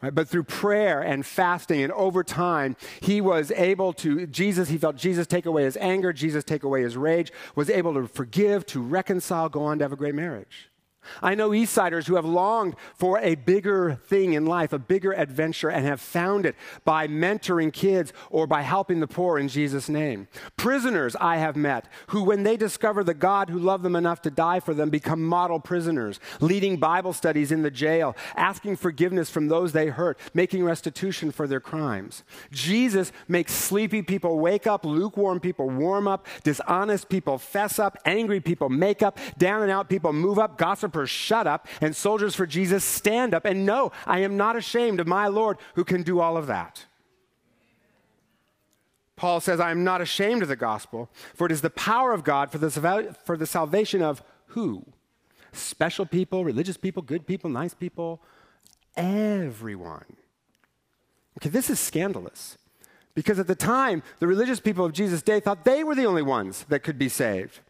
Right? 0.01 0.13
But 0.13 0.27
through 0.27 0.43
prayer 0.43 1.01
and 1.01 1.25
fasting 1.25 1.81
and 1.81 1.91
over 1.93 2.23
time, 2.23 2.75
he 3.01 3.19
was 3.21 3.51
able 3.51 3.93
to, 3.93 4.27
Jesus, 4.27 4.69
he 4.69 4.77
felt 4.77 4.95
Jesus 4.95 5.25
take 5.25 5.45
away 5.45 5.63
his 5.63 5.77
anger, 5.77 6.13
Jesus 6.13 6.43
take 6.43 6.63
away 6.63 6.83
his 6.83 6.95
rage, 6.95 7.31
was 7.55 7.69
able 7.69 7.93
to 7.95 8.07
forgive, 8.07 8.65
to 8.67 8.81
reconcile, 8.81 9.49
go 9.49 9.63
on 9.63 9.79
to 9.79 9.83
have 9.83 9.93
a 9.93 9.95
great 9.97 10.13
marriage. 10.13 10.66
I 11.21 11.35
know 11.35 11.49
Eastsiders 11.49 12.07
who 12.07 12.15
have 12.15 12.25
longed 12.25 12.75
for 12.95 13.19
a 13.19 13.35
bigger 13.35 13.99
thing 14.05 14.33
in 14.33 14.45
life, 14.45 14.73
a 14.73 14.79
bigger 14.79 15.13
adventure, 15.13 15.69
and 15.69 15.85
have 15.85 16.01
found 16.01 16.45
it 16.45 16.55
by 16.85 17.07
mentoring 17.07 17.71
kids 17.71 18.13
or 18.29 18.47
by 18.47 18.61
helping 18.61 18.99
the 18.99 19.07
poor 19.07 19.37
in 19.37 19.47
Jesus' 19.47 19.89
name. 19.89 20.27
Prisoners 20.55 21.15
I 21.19 21.37
have 21.37 21.55
met 21.55 21.87
who, 22.07 22.23
when 22.23 22.43
they 22.43 22.57
discover 22.57 23.03
the 23.03 23.13
God 23.13 23.49
who 23.49 23.59
loved 23.59 23.83
them 23.83 23.95
enough 23.95 24.21
to 24.23 24.31
die 24.31 24.59
for 24.59 24.73
them, 24.73 24.89
become 24.89 25.23
model 25.23 25.59
prisoners, 25.59 26.19
leading 26.39 26.77
Bible 26.77 27.13
studies 27.13 27.51
in 27.51 27.61
the 27.61 27.71
jail, 27.71 28.15
asking 28.35 28.75
forgiveness 28.75 29.29
from 29.29 29.47
those 29.47 29.71
they 29.71 29.87
hurt, 29.87 30.19
making 30.33 30.63
restitution 30.63 31.31
for 31.31 31.47
their 31.47 31.59
crimes. 31.59 32.23
Jesus 32.51 33.11
makes 33.27 33.53
sleepy 33.53 34.01
people 34.01 34.39
wake 34.39 34.67
up, 34.67 34.85
lukewarm 34.85 35.39
people 35.39 35.69
warm 35.69 36.07
up, 36.07 36.27
dishonest 36.43 37.09
people 37.09 37.37
fess 37.37 37.79
up, 37.79 37.97
angry 38.05 38.39
people 38.39 38.69
make 38.69 39.01
up, 39.01 39.17
down 39.37 39.61
and 39.61 39.71
out 39.71 39.89
people 39.89 40.13
move 40.13 40.39
up, 40.39 40.57
gossip 40.57 40.95
shut 41.05 41.45
up, 41.45 41.67
and 41.81 41.95
soldiers 41.95 42.35
for 42.35 42.45
Jesus 42.45 42.83
stand 42.83 43.33
up 43.33 43.45
and 43.45 43.65
no, 43.65 43.91
I 44.05 44.19
am 44.19 44.37
not 44.37 44.55
ashamed 44.55 44.99
of 44.99 45.07
my 45.07 45.27
Lord 45.27 45.57
who 45.75 45.83
can 45.83 46.03
do 46.03 46.19
all 46.19 46.37
of 46.37 46.47
that. 46.47 46.85
Paul 49.15 49.39
says, 49.39 49.59
I 49.59 49.71
am 49.71 49.83
not 49.83 49.99
ashamed 49.99 50.43
of 50.43 50.47
the 50.47 50.55
gospel, 50.55 51.09
for 51.33 51.47
it 51.47 51.51
is 51.51 51.61
the 51.61 51.69
power 51.71 52.13
of 52.13 52.23
God 52.23 52.51
for 52.51 52.59
the, 52.59 53.15
for 53.25 53.35
the 53.35 53.47
salvation 53.47 54.01
of 54.01 54.23
who? 54.47 54.85
Special 55.51 56.05
people, 56.05 56.45
religious 56.45 56.77
people, 56.77 57.01
good 57.01 57.25
people, 57.25 57.49
nice 57.49 57.73
people, 57.73 58.21
everyone. 58.95 60.17
Okay, 61.37 61.49
this 61.49 61.69
is 61.69 61.79
scandalous. 61.79 62.57
Because 63.15 63.39
at 63.39 63.47
the 63.47 63.55
time, 63.55 64.03
the 64.19 64.27
religious 64.27 64.59
people 64.59 64.85
of 64.85 64.93
Jesus' 64.93 65.23
day 65.23 65.39
thought 65.39 65.65
they 65.65 65.83
were 65.83 65.95
the 65.95 66.05
only 66.05 66.21
ones 66.21 66.65
that 66.69 66.83
could 66.83 66.99
be 66.99 67.09
saved. 67.09 67.61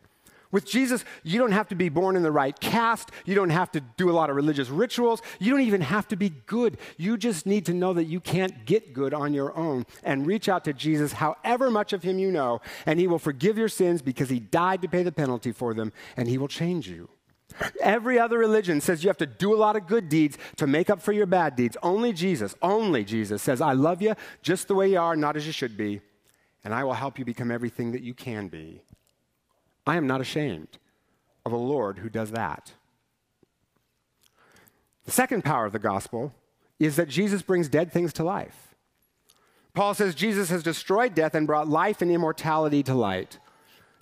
With 0.52 0.66
Jesus, 0.66 1.04
you 1.24 1.40
don't 1.40 1.52
have 1.52 1.68
to 1.70 1.76
be 1.76 1.90
born 1.90 2.16
in 2.16 2.24
the 2.24 2.32
right 2.32 2.58
caste. 2.60 3.12
You 3.26 3.36
don't 3.36 3.50
have 3.50 3.72
to 3.72 3.82
do 3.82 4.10
a 4.10 4.14
lot 4.14 4.30
of 4.30 4.36
religious 4.36 4.70
rituals. 4.70 5.22
You 5.40 5.52
don't 5.52 5.62
even 5.62 5.82
have 5.82 6.08
to 6.10 6.16
be 6.16 6.30
good. 6.30 6.78
You 6.98 7.18
just 7.18 7.46
need 7.46 7.66
to 7.66 7.74
know 7.74 7.94
that 7.94 8.06
you 8.06 8.20
can't 8.20 8.66
get 8.66 8.94
good 8.94 9.14
on 9.14 9.34
your 9.34 9.56
own 9.58 9.86
and 10.04 10.26
reach 10.26 10.48
out 10.48 10.64
to 10.66 10.74
Jesus, 10.74 11.14
however 11.14 11.70
much 11.70 11.94
of 11.94 12.04
him 12.04 12.18
you 12.20 12.32
know, 12.32 12.62
and 12.86 13.00
he 13.00 13.08
will 13.08 13.20
forgive 13.20 13.58
your 13.58 13.70
sins 13.70 14.02
because 14.02 14.30
he 14.30 14.40
died 14.40 14.82
to 14.82 14.88
pay 14.88 15.04
the 15.04 15.12
penalty 15.12 15.52
for 15.52 15.74
them, 15.74 15.92
and 16.16 16.28
he 16.28 16.38
will 16.38 16.48
change 16.48 16.88
you. 16.88 17.10
Every 17.82 18.20
other 18.20 18.38
religion 18.38 18.82
says 18.82 19.04
you 19.04 19.10
have 19.10 19.18
to 19.18 19.26
do 19.26 19.54
a 19.54 19.58
lot 19.58 19.76
of 19.76 19.88
good 19.88 20.10
deeds 20.10 20.38
to 20.58 20.68
make 20.68 20.90
up 20.90 21.02
for 21.02 21.12
your 21.12 21.26
bad 21.26 21.56
deeds. 21.56 21.76
Only 21.82 22.14
Jesus, 22.14 22.56
only 22.62 23.04
Jesus 23.04 23.42
says, 23.42 23.62
I 23.62 23.74
love 23.74 24.02
you 24.02 24.16
just 24.42 24.68
the 24.68 24.76
way 24.76 24.92
you 24.92 25.00
are, 25.00 25.16
not 25.16 25.36
as 25.36 25.46
you 25.48 25.54
should 25.54 25.78
be, 25.78 26.02
and 26.64 26.74
I 26.74 26.84
will 26.84 26.94
help 26.94 27.18
you 27.18 27.26
become 27.26 27.52
everything 27.52 27.94
that 27.94 28.02
you 28.02 28.14
can 28.14 28.48
be. 28.48 28.82
I 29.88 29.96
am 29.96 30.06
not 30.06 30.22
ashamed 30.22 30.78
of 31.46 31.54
a 31.54 31.58
Lord 31.58 32.00
who 32.00 32.10
does 32.10 32.32
that. 32.32 32.74
The 35.06 35.12
second 35.12 35.46
power 35.46 35.66
of 35.66 35.72
the 35.72 35.80
gospel 35.80 36.34
is 36.78 36.98
that 36.98 37.08
Jesus 37.08 37.42
brings 37.42 37.70
dead 37.70 37.92
things 37.92 38.12
to 38.14 38.24
life. 38.24 38.76
Paul 39.74 39.94
says 39.94 40.14
Jesus 40.14 40.50
has 40.50 40.64
destroyed 40.64 41.16
death 41.16 41.34
and 41.34 41.48
brought 41.48 41.70
life 41.70 42.02
and 42.02 42.12
immortality 42.12 42.84
to 42.84 42.94
light. 42.94 43.40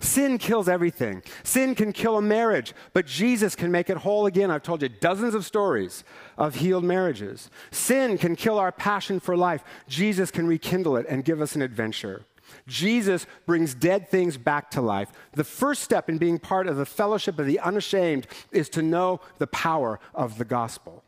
Sin 0.00 0.36
kills 0.36 0.68
everything. 0.68 1.22
Sin 1.42 1.74
can 1.74 1.92
kill 1.92 2.18
a 2.18 2.22
marriage, 2.22 2.74
but 2.92 3.06
Jesus 3.06 3.54
can 3.54 3.70
make 3.70 3.88
it 3.88 3.98
whole 3.98 4.26
again. 4.26 4.50
I've 4.50 4.62
told 4.62 4.82
you 4.82 4.88
dozens 4.88 5.34
of 5.34 5.46
stories 5.46 6.04
of 6.36 6.56
healed 6.56 6.84
marriages. 6.84 7.48
Sin 7.70 8.18
can 8.18 8.36
kill 8.36 8.58
our 8.58 8.72
passion 8.72 9.20
for 9.20 9.36
life. 9.36 9.62
Jesus 9.88 10.30
can 10.30 10.46
rekindle 10.46 10.96
it 10.96 11.06
and 11.08 11.24
give 11.24 11.40
us 11.40 11.54
an 11.54 11.62
adventure. 11.62 12.24
Jesus 12.66 13.26
brings 13.46 13.74
dead 13.74 14.08
things 14.08 14.36
back 14.36 14.70
to 14.72 14.80
life. 14.80 15.10
The 15.32 15.44
first 15.44 15.82
step 15.82 16.08
in 16.08 16.18
being 16.18 16.38
part 16.38 16.66
of 16.66 16.76
the 16.76 16.86
fellowship 16.86 17.38
of 17.38 17.46
the 17.46 17.60
unashamed 17.60 18.26
is 18.52 18.68
to 18.70 18.82
know 18.82 19.20
the 19.38 19.46
power 19.46 20.00
of 20.14 20.38
the 20.38 20.44
gospel. 20.44 21.04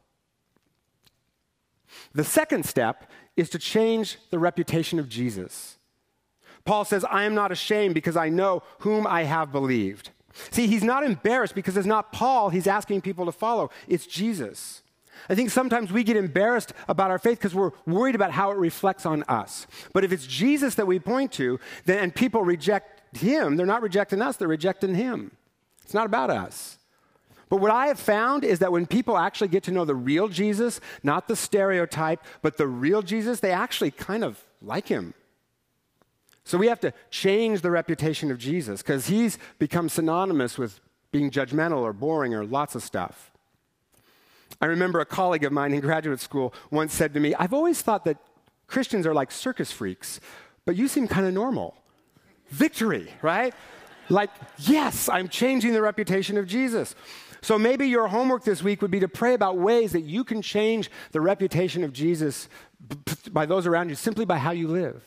The 2.13 2.25
second 2.25 2.65
step 2.65 3.11
is 3.37 3.49
to 3.51 3.59
change 3.59 4.19
the 4.31 4.39
reputation 4.39 4.99
of 4.99 5.09
Jesus. 5.09 5.79
Paul 6.65 6.85
says, 6.85 7.05
I 7.05 7.25
am 7.25 7.35
not 7.35 7.53
ashamed 7.53 7.95
because 7.95 8.17
I 8.17 8.29
know 8.29 8.63
whom 8.81 9.07
I 9.07 9.23
have 9.25 9.53
believed. 9.53 10.11
See, 10.51 10.67
he's 10.67 10.85
not 10.85 11.03
embarrassed 11.03 11.55
because 11.55 11.77
it's 11.77 11.87
not 11.87 12.13
Paul 12.13 12.51
he's 12.51 12.67
asking 12.67 13.01
people 13.01 13.27
to 13.27 13.33
follow, 13.33 13.71
it's 13.89 14.07
Jesus. 14.07 14.83
I 15.29 15.35
think 15.35 15.51
sometimes 15.51 15.93
we 15.93 16.05
get 16.05 16.17
embarrassed 16.17 16.73
about 16.89 17.11
our 17.11 17.19
faith 17.19 17.39
because 17.39 17.55
we're 17.55 17.73
worried 17.87 18.15
about 18.15 18.33
how 18.33 18.51
it 18.51 18.59
reflects 18.59 19.07
on 19.07 19.23
us. 19.25 19.67
But 19.93 20.05
if 20.05 20.13
it's 20.13 20.27
Jesus 20.27 20.75
that 20.77 20.87
we 20.87 20.99
point 20.99 21.33
to, 21.33 21.59
then 21.85 21.99
and 21.99 22.15
people 22.15 22.43
reject 22.43 23.17
him, 23.17 23.57
they're 23.57 23.67
not 23.67 23.83
rejecting 23.83 24.23
us, 24.23 24.37
they're 24.37 24.49
rejecting 24.49 24.95
him. 24.95 25.33
It's 25.85 25.95
not 25.95 26.07
about 26.07 26.31
us. 26.31 26.79
But 27.49 27.61
what 27.61 27.71
I 27.71 27.87
have 27.87 27.99
found 27.99 28.45
is 28.45 28.59
that 28.59 28.73
when 28.73 28.87
people 28.87 29.17
actually 29.17 29.49
get 29.49 29.63
to 29.65 29.71
know 29.71 29.85
the 29.85 29.95
real 29.95 30.29
Jesus, 30.29 30.81
not 31.03 31.29
the 31.29 31.37
stereotype, 31.37 32.23
but 32.43 32.59
the 32.59 32.67
real 32.67 33.01
Jesus, 33.03 33.41
they 33.41 33.53
actually 33.53 33.91
kind 33.91 34.23
of 34.23 34.43
like 34.61 34.89
him. 34.89 35.15
So 36.45 36.59
we 36.59 36.69
have 36.69 36.81
to 36.81 36.93
change 37.11 37.61
the 37.61 37.71
reputation 37.71 38.31
of 38.31 38.39
Jesus 38.39 38.83
because 38.83 39.07
he's 39.07 39.39
become 39.59 39.89
synonymous 39.89 40.59
with 40.59 40.81
being 41.11 41.31
judgmental 41.31 41.81
or 41.81 41.93
boring 41.93 42.35
or 42.35 42.45
lots 42.45 42.75
of 42.75 42.83
stuff. 42.83 43.31
I 44.61 44.67
remember 44.67 45.01
a 45.01 45.07
colleague 45.07 45.45
of 45.45 45.53
mine 45.53 45.73
in 45.73 45.81
graduate 45.81 46.21
school 46.21 46.53
once 46.71 46.95
said 46.95 47.15
to 47.15 47.21
me, 47.21 47.35
I've 47.35 47.53
always 47.53 47.81
thought 47.83 48.05
that 48.05 48.19
Christians 48.67 49.07
are 49.07 49.15
like 49.15 49.31
circus 49.31 49.73
freaks, 49.73 50.21
but 50.65 50.77
you 50.77 50.89
seem 50.89 51.09
kind 51.09 51.27
of 51.27 51.33
normal. 51.33 51.75
Victory, 52.51 53.11
right? 53.23 53.55
Like, 54.09 54.31
yes, 54.59 55.09
I'm 55.09 55.29
changing 55.29 55.73
the 55.73 55.83
reputation 55.83 56.39
of 56.39 56.47
Jesus. 56.47 56.95
So 57.41 57.59
maybe 57.59 57.87
your 57.87 58.09
homework 58.09 58.45
this 58.45 58.63
week 58.63 58.83
would 58.83 58.91
be 58.91 59.01
to 59.01 59.09
pray 59.09 59.35
about 59.35 59.59
ways 59.59 59.93
that 59.93 60.01
you 60.01 60.25
can 60.25 60.43
change 60.43 60.91
the 61.13 61.21
reputation 61.21 61.85
of 61.85 61.93
Jesus 61.93 62.49
by 63.31 63.47
those 63.47 63.67
around 63.67 63.91
you 63.91 63.95
simply 63.95 64.25
by 64.25 64.39
how 64.39 64.51
you 64.51 64.67
live. 64.69 65.03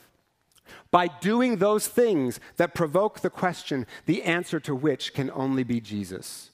By 0.92 1.08
doing 1.08 1.58
those 1.58 1.88
things 1.88 2.40
that 2.58 2.74
provoke 2.74 3.20
the 3.20 3.30
question, 3.30 3.86
the 4.06 4.24
answer 4.24 4.60
to 4.62 4.76
which 4.76 5.14
can 5.14 5.30
only 5.32 5.64
be 5.64 5.82
Jesus. 5.82 6.52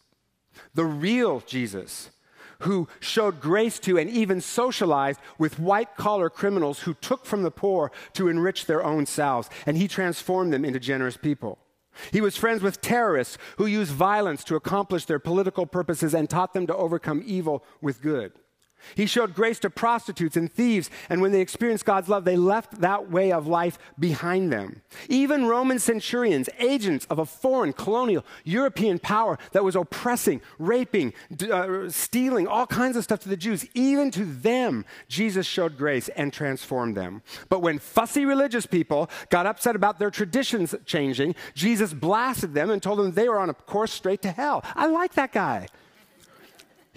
The 0.74 0.86
real 0.86 1.42
Jesus 1.42 2.10
who 2.60 2.88
showed 3.00 3.40
grace 3.40 3.80
to 3.80 3.98
and 3.98 4.10
even 4.10 4.42
socialized 4.42 5.20
with 5.38 5.60
white 5.60 5.96
collar 5.96 6.30
criminals 6.30 6.80
who 6.80 6.94
took 6.94 7.26
from 7.26 7.44
the 7.44 7.52
poor 7.52 7.92
to 8.14 8.28
enrich 8.28 8.66
their 8.66 8.84
own 8.84 9.06
selves, 9.06 9.50
and 9.66 9.78
he 9.78 9.88
transformed 9.88 10.54
them 10.54 10.66
into 10.66 10.80
generous 10.80 11.18
people. 11.18 11.60
He 12.12 12.22
was 12.22 12.38
friends 12.38 12.62
with 12.62 12.82
terrorists 12.82 13.38
who 13.58 13.66
used 13.66 13.92
violence 13.92 14.44
to 14.46 14.56
accomplish 14.56 15.06
their 15.06 15.20
political 15.20 15.66
purposes 15.66 16.14
and 16.14 16.30
taught 16.30 16.54
them 16.54 16.68
to 16.68 16.76
overcome 16.76 17.24
evil 17.26 17.64
with 17.82 18.02
good. 18.02 18.34
He 18.96 19.06
showed 19.06 19.34
grace 19.34 19.60
to 19.60 19.70
prostitutes 19.70 20.38
and 20.38 20.52
thieves, 20.52 20.90
and 21.10 21.22
when 21.22 21.32
they 21.32 21.42
experienced 21.42 21.86
God's 21.86 22.10
love, 22.10 22.26
they 22.26 22.36
left 22.36 22.82
that 22.82 23.10
way 23.12 23.32
of 23.32 23.48
life 23.48 23.78
behind 24.00 24.52
them. 24.52 24.82
Even 25.10 25.48
Roman 25.48 25.80
centurions, 25.80 26.50
agents 26.60 27.06
of 27.10 27.20
a 27.20 27.26
foreign 27.26 27.74
colonial 27.74 28.26
European 28.44 29.00
power 29.00 29.38
that 29.52 29.64
was 29.64 29.76
oppressing, 29.76 30.42
raping, 30.60 31.14
uh, 31.52 31.90
stealing, 31.90 32.48
all 32.48 32.68
kinds 32.68 32.98
of 32.98 33.04
stuff 33.04 33.20
to 33.22 33.30
the 33.30 33.38
Jews, 33.38 33.66
even 33.74 34.12
to 34.12 34.26
them, 34.26 34.86
Jesus 35.08 35.46
showed 35.46 35.78
grace 35.78 36.10
and 36.10 36.32
transformed 36.32 36.96
them. 36.96 37.22
But 37.50 37.62
when 37.62 37.80
fussy 37.80 38.26
religious 38.26 38.66
people 38.66 39.10
got 39.30 39.46
upset 39.46 39.76
about 39.76 40.00
their 40.00 40.12
traditions 40.12 40.76
changing, 40.86 41.36
Jesus 41.54 41.94
blasted 41.94 42.54
them 42.54 42.70
and 42.70 42.82
told 42.82 43.00
them 43.00 43.12
they 43.12 43.30
were 43.30 43.40
on 43.40 43.50
a 43.50 43.54
course 43.54 43.92
straight 43.92 44.22
to 44.24 44.32
hell. 44.32 44.64
I 44.76 44.88
like 44.88 45.14
that 45.14 45.32
guy. 45.32 45.68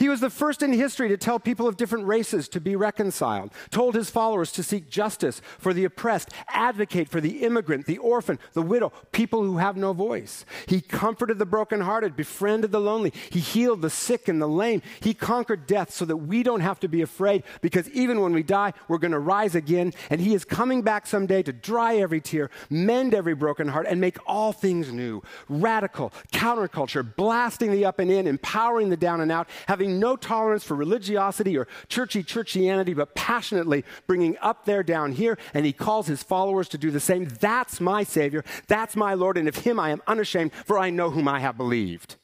He 0.01 0.09
was 0.09 0.21
the 0.21 0.31
first 0.31 0.63
in 0.63 0.73
history 0.73 1.11
to 1.11 1.19
tell 1.19 1.39
people 1.39 1.69
of 1.69 1.77
different 1.77 2.07
races 2.07 2.49
to 2.49 2.61
be 2.61 2.75
reconciled, 2.75 3.53
told 3.71 3.95
his 3.95 4.09
followers 4.09 4.51
to 4.53 4.63
seek 4.63 4.89
justice 4.89 5.43
for 5.59 5.75
the 5.75 5.85
oppressed, 5.85 6.31
advocate 6.49 7.11
for 7.11 7.21
the 7.21 7.43
immigrant, 7.43 7.85
the 7.85 7.99
orphan, 7.99 8.39
the 8.55 8.63
widow, 8.63 8.95
people 9.13 9.45
who 9.45 9.59
have 9.59 9.77
no 9.77 9.93
voice. 9.93 10.47
He 10.67 10.81
comforted 10.81 11.39
the 11.39 11.45
brokenhearted, 11.45 12.17
befriended 12.17 12.73
the 12.73 12.81
lonely. 12.81 13.13
He 13.29 13.41
healed 13.41 13.83
the 13.83 13.91
sick 13.91 14.27
and 14.27 14.41
the 14.41 14.49
lame. 14.49 14.81
He 15.01 15.13
conquered 15.13 15.67
death 15.67 15.93
so 15.93 16.07
that 16.07 16.17
we 16.17 16.43
don't 16.43 16.61
have 16.61 16.81
to 16.81 16.89
be 16.89 17.03
afraid 17.03 17.43
because 17.61 17.87
even 17.91 18.23
when 18.23 18.33
we 18.33 18.43
die, 18.43 18.73
we're 18.89 18.97
going 18.97 19.13
to 19.13 19.19
rise 19.19 19.55
again. 19.55 19.93
And 20.09 20.19
he 20.19 20.33
is 20.33 20.47
coming 20.47 20.81
back 20.81 21.07
someday 21.07 21.43
to 21.43 21.53
dry 21.53 21.97
every 21.97 22.23
tear, 22.23 22.49
mend 22.71 23.13
every 23.13 23.35
broken 23.35 23.69
heart, 23.69 23.87
and 23.87 24.01
make 24.01 24.17
all 24.27 24.55
things 24.55 24.91
new. 24.91 25.23
Radical, 25.51 26.11
counterculture, 26.33 27.05
blasting 27.17 27.71
the 27.71 27.85
up 27.85 27.99
and 27.99 28.11
in, 28.11 28.27
empowering 28.27 28.89
the 28.89 28.97
down 28.97 29.21
and 29.21 29.31
out, 29.31 29.47
having 29.67 29.90
having 29.91 30.01
no 30.01 30.17
tolerance 30.17 30.65
for 30.65 30.75
religiosity 30.75 31.57
or 31.57 31.67
churchy 31.89 32.23
churchianity, 32.23 32.95
but 32.95 33.15
passionately 33.15 33.85
bringing 34.07 34.37
up 34.41 34.65
there, 34.65 34.83
down 34.83 35.13
here, 35.13 35.37
and 35.55 35.67
he 35.67 35.73
calls 35.73 36.07
his 36.07 36.23
followers 36.23 36.69
to 36.69 36.79
do 36.79 36.91
the 36.91 37.01
same. 37.01 37.25
That's 37.41 37.81
my 37.81 38.05
Savior. 38.05 38.45
That's 38.69 38.97
my 38.97 39.15
Lord, 39.15 39.37
and 39.37 39.49
of 39.49 39.57
him 39.57 39.81
I 39.81 39.91
am 39.91 40.01
unashamed, 40.07 40.53
for 40.53 40.79
I 40.79 40.91
know 40.91 41.11
whom 41.11 41.27
I 41.29 41.41
have 41.41 41.57
believed. 41.57 42.17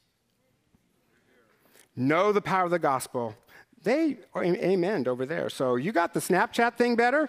Know 1.96 2.32
the 2.32 2.42
power 2.42 2.64
of 2.64 2.70
the 2.70 2.78
gospel. 2.78 3.34
They 3.82 4.18
amen 4.36 5.08
over 5.08 5.26
there. 5.26 5.48
So 5.48 5.76
you 5.76 5.92
got 5.92 6.12
the 6.12 6.20
Snapchat 6.20 6.74
thing 6.76 6.96
better? 6.96 7.28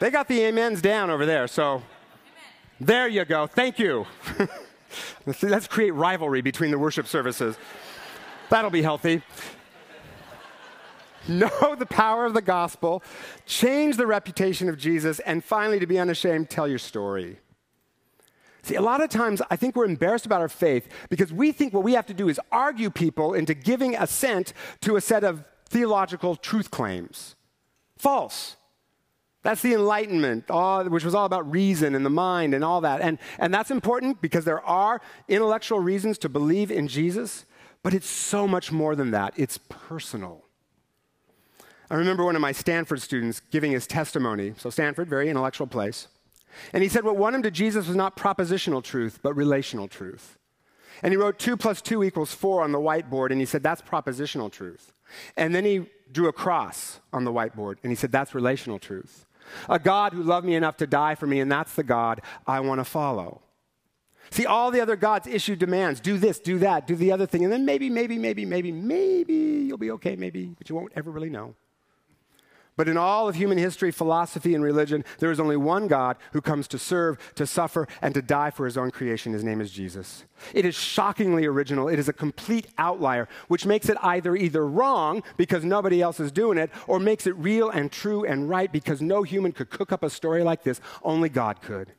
They 0.00 0.10
got 0.10 0.28
the 0.28 0.46
amens 0.46 0.80
down 0.82 1.10
over 1.10 1.26
there. 1.26 1.46
So 1.46 1.82
there 2.80 3.06
you 3.06 3.24
go. 3.24 3.46
Thank 3.46 3.78
you. 3.78 4.06
Let's 5.42 5.66
create 5.66 5.92
rivalry 5.92 6.40
between 6.40 6.70
the 6.70 6.78
worship 6.78 7.06
services. 7.06 7.56
That'll 8.50 8.70
be 8.70 8.82
healthy. 8.82 9.22
know 11.28 11.76
the 11.78 11.86
power 11.86 12.26
of 12.26 12.34
the 12.34 12.42
gospel, 12.42 13.02
change 13.46 13.96
the 13.96 14.06
reputation 14.06 14.68
of 14.68 14.76
Jesus, 14.76 15.20
and 15.20 15.44
finally, 15.44 15.78
to 15.78 15.86
be 15.86 15.98
unashamed, 15.98 16.50
tell 16.50 16.68
your 16.68 16.78
story. 16.78 17.38
See, 18.62 18.74
a 18.74 18.82
lot 18.82 19.02
of 19.02 19.08
times 19.08 19.40
I 19.50 19.56
think 19.56 19.74
we're 19.74 19.86
embarrassed 19.86 20.26
about 20.26 20.42
our 20.42 20.48
faith 20.48 20.88
because 21.08 21.32
we 21.32 21.52
think 21.52 21.72
what 21.72 21.82
we 21.82 21.94
have 21.94 22.06
to 22.06 22.14
do 22.14 22.28
is 22.28 22.38
argue 22.52 22.90
people 22.90 23.32
into 23.32 23.54
giving 23.54 23.96
assent 23.96 24.52
to 24.82 24.96
a 24.96 25.00
set 25.00 25.24
of 25.24 25.44
theological 25.66 26.36
truth 26.36 26.70
claims. 26.70 27.36
False. 27.96 28.56
That's 29.42 29.62
the 29.62 29.72
Enlightenment, 29.72 30.50
all, 30.50 30.84
which 30.84 31.04
was 31.04 31.14
all 31.14 31.24
about 31.24 31.50
reason 31.50 31.94
and 31.94 32.04
the 32.04 32.10
mind 32.10 32.52
and 32.52 32.62
all 32.62 32.82
that. 32.82 33.00
And, 33.00 33.18
and 33.38 33.54
that's 33.54 33.70
important 33.70 34.20
because 34.20 34.44
there 34.44 34.60
are 34.60 35.00
intellectual 35.28 35.80
reasons 35.80 36.18
to 36.18 36.28
believe 36.28 36.70
in 36.70 36.88
Jesus. 36.88 37.46
But 37.82 37.94
it's 37.94 38.08
so 38.08 38.46
much 38.46 38.70
more 38.70 38.94
than 38.94 39.10
that, 39.12 39.34
it's 39.36 39.58
personal. 39.68 40.44
I 41.90 41.94
remember 41.94 42.24
one 42.24 42.36
of 42.36 42.42
my 42.42 42.52
Stanford 42.52 43.02
students 43.02 43.40
giving 43.50 43.72
his 43.72 43.86
testimony. 43.86 44.54
So, 44.56 44.70
Stanford, 44.70 45.08
very 45.08 45.28
intellectual 45.28 45.66
place. 45.66 46.06
And 46.72 46.82
he 46.82 46.88
said 46.88 47.04
what 47.04 47.16
won 47.16 47.34
him 47.34 47.42
to 47.42 47.50
Jesus 47.50 47.88
was 47.88 47.96
not 47.96 48.16
propositional 48.16 48.82
truth, 48.82 49.18
but 49.22 49.34
relational 49.34 49.88
truth. 49.88 50.38
And 51.02 51.12
he 51.12 51.16
wrote 51.16 51.38
2 51.38 51.56
plus 51.56 51.80
2 51.80 52.04
equals 52.04 52.34
4 52.34 52.62
on 52.62 52.72
the 52.72 52.78
whiteboard, 52.78 53.30
and 53.30 53.40
he 53.40 53.46
said 53.46 53.62
that's 53.62 53.82
propositional 53.82 54.52
truth. 54.52 54.92
And 55.36 55.54
then 55.54 55.64
he 55.64 55.86
drew 56.12 56.28
a 56.28 56.32
cross 56.32 57.00
on 57.12 57.24
the 57.24 57.32
whiteboard, 57.32 57.76
and 57.82 57.90
he 57.90 57.96
said 57.96 58.12
that's 58.12 58.34
relational 58.34 58.78
truth. 58.78 59.26
A 59.68 59.78
God 59.78 60.12
who 60.12 60.22
loved 60.22 60.46
me 60.46 60.54
enough 60.54 60.76
to 60.78 60.86
die 60.86 61.14
for 61.14 61.26
me, 61.26 61.40
and 61.40 61.50
that's 61.50 61.74
the 61.74 61.82
God 61.82 62.20
I 62.46 62.60
want 62.60 62.80
to 62.80 62.84
follow. 62.84 63.40
See, 64.30 64.46
all 64.46 64.70
the 64.70 64.80
other 64.80 64.96
gods 64.96 65.26
issue 65.26 65.56
demands 65.56 66.00
do 66.00 66.16
this, 66.16 66.38
do 66.38 66.58
that, 66.60 66.86
do 66.86 66.94
the 66.94 67.10
other 67.10 67.26
thing, 67.26 67.42
and 67.44 67.52
then 67.52 67.64
maybe, 67.64 67.90
maybe, 67.90 68.16
maybe, 68.16 68.44
maybe, 68.44 68.70
maybe 68.70 69.34
you'll 69.34 69.78
be 69.78 69.90
okay, 69.92 70.14
maybe, 70.14 70.54
but 70.56 70.68
you 70.68 70.76
won't 70.76 70.92
ever 70.94 71.10
really 71.10 71.30
know. 71.30 71.54
But 72.76 72.88
in 72.88 72.96
all 72.96 73.28
of 73.28 73.34
human 73.34 73.58
history, 73.58 73.90
philosophy, 73.90 74.54
and 74.54 74.64
religion, 74.64 75.04
there 75.18 75.30
is 75.30 75.40
only 75.40 75.56
one 75.56 75.86
God 75.86 76.16
who 76.32 76.40
comes 76.40 76.66
to 76.68 76.78
serve, 76.78 77.18
to 77.34 77.46
suffer, 77.46 77.86
and 78.00 78.14
to 78.14 78.22
die 78.22 78.50
for 78.50 78.64
his 78.64 78.78
own 78.78 78.90
creation. 78.90 79.34
His 79.34 79.44
name 79.44 79.60
is 79.60 79.70
Jesus. 79.70 80.24
It 80.54 80.64
is 80.64 80.74
shockingly 80.74 81.44
original. 81.44 81.88
It 81.88 81.98
is 81.98 82.08
a 82.08 82.12
complete 82.14 82.68
outlier, 82.78 83.28
which 83.48 83.66
makes 83.66 83.90
it 83.90 83.98
either 84.00 84.34
either 84.34 84.66
wrong 84.66 85.22
because 85.36 85.62
nobody 85.62 86.00
else 86.00 86.20
is 86.20 86.32
doing 86.32 86.56
it, 86.56 86.70
or 86.86 86.98
makes 86.98 87.26
it 87.26 87.36
real 87.36 87.68
and 87.68 87.92
true 87.92 88.24
and 88.24 88.48
right 88.48 88.72
because 88.72 89.02
no 89.02 89.24
human 89.24 89.52
could 89.52 89.68
cook 89.68 89.92
up 89.92 90.02
a 90.02 90.08
story 90.08 90.42
like 90.42 90.62
this. 90.62 90.80
Only 91.02 91.28
God 91.28 91.60
could. 91.60 91.92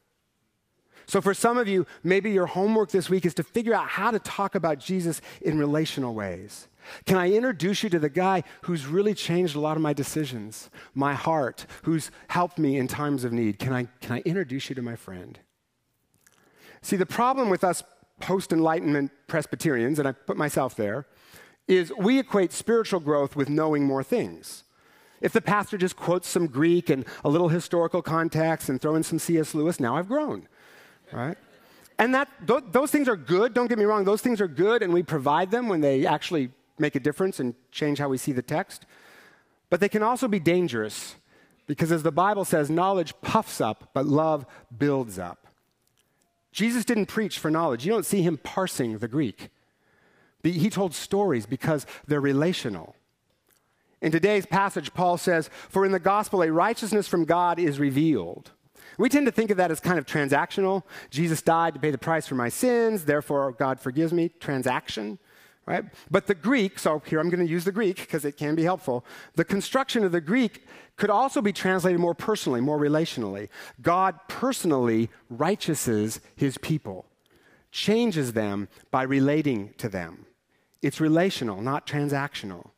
So, 1.11 1.19
for 1.19 1.33
some 1.33 1.57
of 1.57 1.67
you, 1.67 1.85
maybe 2.05 2.31
your 2.31 2.45
homework 2.45 2.91
this 2.91 3.09
week 3.09 3.25
is 3.25 3.33
to 3.33 3.43
figure 3.43 3.73
out 3.73 3.89
how 3.89 4.11
to 4.11 4.19
talk 4.19 4.55
about 4.55 4.79
Jesus 4.79 5.19
in 5.41 5.59
relational 5.59 6.13
ways. 6.13 6.69
Can 7.05 7.17
I 7.17 7.33
introduce 7.33 7.83
you 7.83 7.89
to 7.89 7.99
the 7.99 8.07
guy 8.07 8.43
who's 8.61 8.87
really 8.87 9.13
changed 9.13 9.53
a 9.57 9.59
lot 9.59 9.75
of 9.75 9.83
my 9.83 9.91
decisions, 9.91 10.69
my 10.93 11.13
heart, 11.13 11.65
who's 11.83 12.11
helped 12.29 12.57
me 12.57 12.77
in 12.77 12.87
times 12.87 13.25
of 13.25 13.33
need? 13.33 13.59
Can 13.59 13.73
I, 13.73 13.87
can 13.99 14.13
I 14.13 14.19
introduce 14.19 14.69
you 14.69 14.75
to 14.75 14.81
my 14.81 14.95
friend? 14.95 15.37
See, 16.81 16.95
the 16.95 17.05
problem 17.05 17.49
with 17.49 17.65
us 17.65 17.83
post 18.21 18.53
Enlightenment 18.53 19.11
Presbyterians, 19.27 19.99
and 19.99 20.07
I 20.07 20.13
put 20.13 20.37
myself 20.37 20.75
there, 20.75 21.07
is 21.67 21.91
we 21.99 22.19
equate 22.19 22.53
spiritual 22.53 23.01
growth 23.01 23.35
with 23.35 23.49
knowing 23.49 23.83
more 23.83 24.01
things. 24.01 24.63
If 25.19 25.33
the 25.33 25.41
pastor 25.41 25.77
just 25.77 25.97
quotes 25.97 26.29
some 26.29 26.47
Greek 26.47 26.89
and 26.89 27.03
a 27.25 27.29
little 27.29 27.49
historical 27.49 28.01
context 28.01 28.69
and 28.69 28.79
throw 28.79 28.95
in 28.95 29.03
some 29.03 29.19
C.S. 29.19 29.53
Lewis, 29.53 29.77
now 29.77 29.97
I've 29.97 30.07
grown 30.07 30.47
right? 31.13 31.37
And 31.97 32.15
that, 32.15 32.29
th- 32.47 32.63
those 32.71 32.89
things 32.89 33.07
are 33.07 33.15
good, 33.15 33.53
don't 33.53 33.67
get 33.67 33.77
me 33.77 33.85
wrong, 33.85 34.05
those 34.05 34.21
things 34.21 34.41
are 34.41 34.47
good, 34.47 34.81
and 34.81 34.91
we 34.91 35.03
provide 35.03 35.51
them 35.51 35.69
when 35.69 35.81
they 35.81 36.05
actually 36.05 36.49
make 36.79 36.95
a 36.95 36.99
difference 36.99 37.39
and 37.39 37.53
change 37.71 37.99
how 37.99 38.09
we 38.09 38.17
see 38.17 38.31
the 38.31 38.41
text. 38.41 38.85
But 39.69 39.79
they 39.79 39.89
can 39.89 40.03
also 40.03 40.27
be 40.27 40.39
dangerous 40.39 41.15
because, 41.67 41.91
as 41.91 42.03
the 42.03 42.11
Bible 42.11 42.43
says, 42.43 42.69
knowledge 42.69 43.13
puffs 43.21 43.61
up, 43.61 43.91
but 43.93 44.05
love 44.05 44.45
builds 44.75 45.19
up. 45.19 45.47
Jesus 46.51 46.83
didn't 46.83 47.05
preach 47.05 47.39
for 47.39 47.49
knowledge. 47.49 47.85
You 47.85 47.91
don't 47.91 48.05
see 48.05 48.21
him 48.21 48.37
parsing 48.37 48.97
the 48.97 49.07
Greek. 49.07 49.49
He 50.43 50.69
told 50.69 50.93
stories 50.93 51.45
because 51.45 51.85
they're 52.07 52.19
relational. 52.19 52.95
In 54.01 54.11
today's 54.11 54.45
passage, 54.45 54.93
Paul 54.93 55.17
says, 55.17 55.49
For 55.69 55.85
in 55.85 55.91
the 55.91 55.99
gospel, 55.99 56.41
a 56.41 56.51
righteousness 56.51 57.07
from 57.07 57.25
God 57.25 57.59
is 57.59 57.79
revealed 57.79 58.51
we 59.01 59.09
tend 59.09 59.25
to 59.25 59.31
think 59.31 59.49
of 59.49 59.57
that 59.57 59.71
as 59.71 59.79
kind 59.79 59.97
of 59.97 60.05
transactional. 60.05 60.83
Jesus 61.09 61.41
died 61.41 61.73
to 61.73 61.79
pay 61.79 61.91
the 61.91 61.97
price 61.97 62.27
for 62.27 62.35
my 62.35 62.49
sins, 62.49 63.05
therefore 63.05 63.51
God 63.53 63.79
forgives 63.79 64.13
me. 64.13 64.29
Transaction, 64.39 65.17
right? 65.65 65.85
But 66.11 66.27
the 66.27 66.35
Greek, 66.35 66.77
so 66.77 67.01
here 67.07 67.19
I'm 67.19 67.29
going 67.29 67.45
to 67.45 67.51
use 67.51 67.63
the 67.63 67.71
Greek 67.71 67.97
because 67.97 68.25
it 68.25 68.37
can 68.37 68.53
be 68.53 68.63
helpful. 68.63 69.03
The 69.35 69.43
construction 69.43 70.03
of 70.03 70.11
the 70.11 70.21
Greek 70.21 70.67
could 70.97 71.09
also 71.09 71.41
be 71.41 71.51
translated 71.51 71.99
more 71.99 72.13
personally, 72.13 72.61
more 72.61 72.77
relationally. 72.77 73.49
God 73.81 74.19
personally 74.27 75.09
righteouses 75.33 76.19
his 76.35 76.59
people, 76.59 77.05
changes 77.71 78.33
them 78.33 78.67
by 78.91 79.01
relating 79.01 79.73
to 79.79 79.89
them. 79.89 80.27
It's 80.83 80.99
relational, 80.99 81.61
not 81.61 81.87
transactional. 81.87 82.69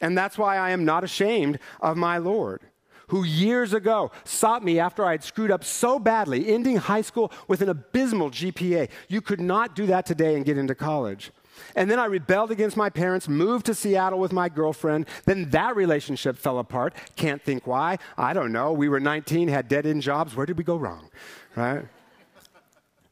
And 0.00 0.16
that's 0.16 0.38
why 0.38 0.58
I 0.58 0.70
am 0.70 0.84
not 0.84 1.02
ashamed 1.02 1.58
of 1.80 1.96
my 1.96 2.18
Lord 2.18 2.69
who 3.10 3.24
years 3.24 3.72
ago 3.72 4.10
sought 4.24 4.64
me 4.64 4.78
after 4.78 5.04
I 5.04 5.12
had 5.12 5.22
screwed 5.22 5.50
up 5.50 5.64
so 5.64 5.98
badly, 5.98 6.48
ending 6.52 6.76
high 6.76 7.02
school 7.02 7.32
with 7.48 7.60
an 7.60 7.68
abysmal 7.68 8.30
GPA. 8.30 8.88
You 9.08 9.20
could 9.20 9.40
not 9.40 9.74
do 9.76 9.86
that 9.86 10.06
today 10.06 10.36
and 10.36 10.44
get 10.44 10.56
into 10.56 10.74
college. 10.74 11.32
And 11.76 11.90
then 11.90 11.98
I 11.98 12.06
rebelled 12.06 12.50
against 12.50 12.76
my 12.76 12.88
parents, 12.88 13.28
moved 13.28 13.66
to 13.66 13.74
Seattle 13.74 14.18
with 14.18 14.32
my 14.32 14.48
girlfriend. 14.48 15.06
Then 15.26 15.50
that 15.50 15.76
relationship 15.76 16.36
fell 16.36 16.58
apart. 16.58 16.94
Can't 17.16 17.42
think 17.42 17.66
why. 17.66 17.98
I 18.16 18.32
don't 18.32 18.52
know. 18.52 18.72
We 18.72 18.88
were 18.88 19.00
19, 19.00 19.48
had 19.48 19.68
dead 19.68 19.86
end 19.86 20.02
jobs. 20.02 20.34
Where 20.34 20.46
did 20.46 20.56
we 20.56 20.64
go 20.64 20.76
wrong? 20.76 21.10
Right? 21.56 21.84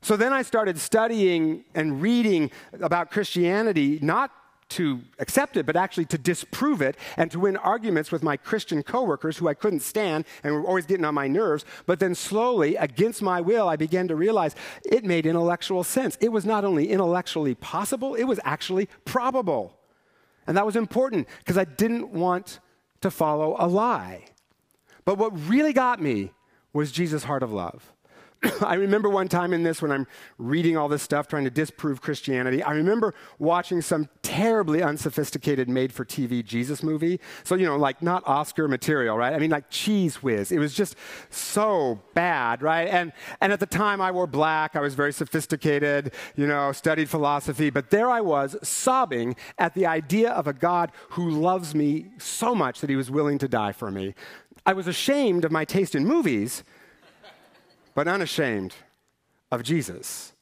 So 0.00 0.16
then 0.16 0.32
I 0.32 0.42
started 0.42 0.78
studying 0.78 1.64
and 1.74 2.00
reading 2.00 2.50
about 2.80 3.10
Christianity, 3.10 3.98
not 4.00 4.30
to 4.70 5.00
accept 5.18 5.56
it, 5.56 5.66
but 5.66 5.76
actually 5.76 6.04
to 6.06 6.18
disprove 6.18 6.82
it 6.82 6.96
and 7.16 7.30
to 7.30 7.40
win 7.40 7.56
arguments 7.56 8.12
with 8.12 8.22
my 8.22 8.36
Christian 8.36 8.82
coworkers 8.82 9.38
who 9.38 9.48
I 9.48 9.54
couldn't 9.54 9.80
stand 9.80 10.24
and 10.42 10.54
were 10.54 10.66
always 10.66 10.86
getting 10.86 11.04
on 11.04 11.14
my 11.14 11.28
nerves. 11.28 11.64
But 11.86 12.00
then 12.00 12.14
slowly, 12.14 12.76
against 12.76 13.22
my 13.22 13.40
will, 13.40 13.68
I 13.68 13.76
began 13.76 14.08
to 14.08 14.16
realize 14.16 14.54
it 14.84 15.04
made 15.04 15.26
intellectual 15.26 15.84
sense. 15.84 16.18
It 16.20 16.30
was 16.30 16.44
not 16.44 16.64
only 16.64 16.90
intellectually 16.90 17.54
possible, 17.54 18.14
it 18.14 18.24
was 18.24 18.40
actually 18.44 18.88
probable. 19.04 19.78
And 20.46 20.56
that 20.56 20.66
was 20.66 20.76
important 20.76 21.28
because 21.38 21.58
I 21.58 21.64
didn't 21.64 22.10
want 22.10 22.60
to 23.00 23.10
follow 23.10 23.56
a 23.58 23.66
lie. 23.66 24.24
But 25.04 25.18
what 25.18 25.30
really 25.48 25.72
got 25.72 26.00
me 26.02 26.32
was 26.72 26.92
Jesus' 26.92 27.24
heart 27.24 27.42
of 27.42 27.52
love. 27.52 27.92
I 28.60 28.74
remember 28.74 29.08
one 29.08 29.28
time 29.28 29.52
in 29.52 29.62
this 29.62 29.82
when 29.82 29.90
I'm 29.90 30.06
reading 30.38 30.76
all 30.76 30.88
this 30.88 31.02
stuff 31.02 31.26
trying 31.26 31.44
to 31.44 31.50
disprove 31.50 32.00
Christianity. 32.00 32.62
I 32.62 32.72
remember 32.72 33.14
watching 33.38 33.82
some 33.82 34.08
terribly 34.22 34.82
unsophisticated 34.82 35.68
made 35.68 35.92
for 35.92 36.04
TV 36.04 36.44
Jesus 36.44 36.82
movie. 36.82 37.20
So, 37.42 37.56
you 37.56 37.66
know, 37.66 37.76
like 37.76 38.00
not 38.00 38.22
Oscar 38.26 38.68
material, 38.68 39.16
right? 39.16 39.32
I 39.32 39.38
mean, 39.38 39.50
like 39.50 39.70
Cheez 39.70 40.16
Whiz. 40.16 40.52
It 40.52 40.58
was 40.58 40.74
just 40.74 40.94
so 41.30 42.00
bad, 42.14 42.62
right? 42.62 42.88
And, 42.88 43.12
and 43.40 43.52
at 43.52 43.60
the 43.60 43.66
time 43.66 44.00
I 44.00 44.12
wore 44.12 44.28
black. 44.28 44.76
I 44.76 44.80
was 44.80 44.94
very 44.94 45.12
sophisticated, 45.12 46.12
you 46.36 46.46
know, 46.46 46.70
studied 46.70 47.08
philosophy. 47.08 47.70
But 47.70 47.90
there 47.90 48.08
I 48.08 48.20
was 48.20 48.56
sobbing 48.62 49.34
at 49.58 49.74
the 49.74 49.86
idea 49.86 50.30
of 50.30 50.46
a 50.46 50.52
God 50.52 50.92
who 51.10 51.28
loves 51.28 51.74
me 51.74 52.06
so 52.18 52.54
much 52.54 52.80
that 52.80 52.90
he 52.90 52.96
was 52.96 53.10
willing 53.10 53.38
to 53.38 53.48
die 53.48 53.72
for 53.72 53.90
me. 53.90 54.14
I 54.64 54.74
was 54.74 54.86
ashamed 54.86 55.44
of 55.44 55.50
my 55.50 55.64
taste 55.64 55.94
in 55.94 56.04
movies 56.06 56.62
but 57.98 58.06
unashamed 58.06 58.76
of 59.50 59.64
Jesus. 59.64 60.32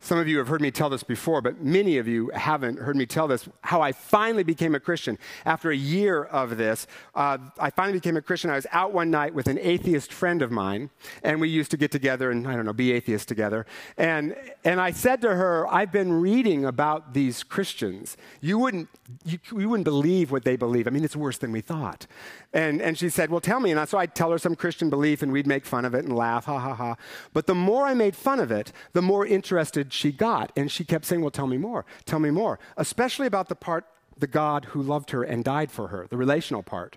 Some 0.00 0.18
of 0.18 0.28
you 0.28 0.38
have 0.38 0.46
heard 0.46 0.60
me 0.60 0.70
tell 0.70 0.88
this 0.88 1.02
before, 1.02 1.42
but 1.42 1.60
many 1.60 1.98
of 1.98 2.06
you 2.06 2.30
haven't 2.32 2.78
heard 2.78 2.96
me 2.96 3.04
tell 3.04 3.26
this. 3.26 3.48
How 3.62 3.82
I 3.82 3.90
finally 3.90 4.44
became 4.44 4.76
a 4.76 4.80
Christian. 4.80 5.18
After 5.44 5.72
a 5.72 5.76
year 5.76 6.22
of 6.22 6.56
this, 6.56 6.86
uh, 7.16 7.38
I 7.58 7.70
finally 7.70 7.98
became 7.98 8.16
a 8.16 8.22
Christian. 8.22 8.48
I 8.48 8.54
was 8.54 8.66
out 8.70 8.92
one 8.92 9.10
night 9.10 9.34
with 9.34 9.48
an 9.48 9.58
atheist 9.58 10.12
friend 10.12 10.40
of 10.40 10.52
mine, 10.52 10.90
and 11.24 11.40
we 11.40 11.48
used 11.48 11.72
to 11.72 11.76
get 11.76 11.90
together 11.90 12.30
and, 12.30 12.46
I 12.46 12.54
don't 12.54 12.64
know, 12.64 12.72
be 12.72 12.92
atheists 12.92 13.26
together. 13.26 13.66
And, 13.96 14.36
and 14.64 14.80
I 14.80 14.92
said 14.92 15.20
to 15.22 15.34
her, 15.34 15.66
I've 15.66 15.90
been 15.90 16.12
reading 16.12 16.64
about 16.64 17.12
these 17.12 17.42
Christians. 17.42 18.16
You 18.40 18.56
wouldn't, 18.56 18.88
you, 19.24 19.40
you 19.50 19.68
wouldn't 19.68 19.84
believe 19.84 20.30
what 20.30 20.44
they 20.44 20.54
believe. 20.54 20.86
I 20.86 20.90
mean, 20.90 21.04
it's 21.04 21.16
worse 21.16 21.38
than 21.38 21.50
we 21.50 21.60
thought. 21.60 22.06
And, 22.52 22.80
and 22.80 22.96
she 22.96 23.08
said, 23.08 23.30
Well, 23.30 23.40
tell 23.40 23.60
me. 23.60 23.72
And 23.72 23.88
so 23.88 23.98
I'd 23.98 24.14
tell 24.14 24.30
her 24.30 24.38
some 24.38 24.54
Christian 24.54 24.90
belief, 24.90 25.22
and 25.22 25.32
we'd 25.32 25.46
make 25.46 25.66
fun 25.66 25.84
of 25.84 25.94
it 25.94 26.04
and 26.04 26.16
laugh, 26.16 26.44
ha 26.44 26.58
ha 26.58 26.74
ha. 26.74 26.96
But 27.32 27.46
the 27.46 27.54
more 27.54 27.84
I 27.84 27.94
made 27.94 28.14
fun 28.16 28.38
of 28.38 28.50
it, 28.50 28.72
the 28.92 29.02
more 29.02 29.26
interested 29.26 29.87
she 29.92 30.12
got. 30.12 30.52
And 30.56 30.70
she 30.70 30.84
kept 30.84 31.04
saying, 31.04 31.20
Well, 31.20 31.30
tell 31.30 31.46
me 31.46 31.58
more, 31.58 31.84
tell 32.04 32.18
me 32.18 32.30
more, 32.30 32.58
especially 32.76 33.26
about 33.26 33.48
the 33.48 33.54
part, 33.54 33.84
the 34.16 34.26
God 34.26 34.66
who 34.66 34.82
loved 34.82 35.10
her 35.10 35.22
and 35.22 35.44
died 35.44 35.70
for 35.70 35.88
her, 35.88 36.06
the 36.08 36.16
relational 36.16 36.62
part. 36.62 36.96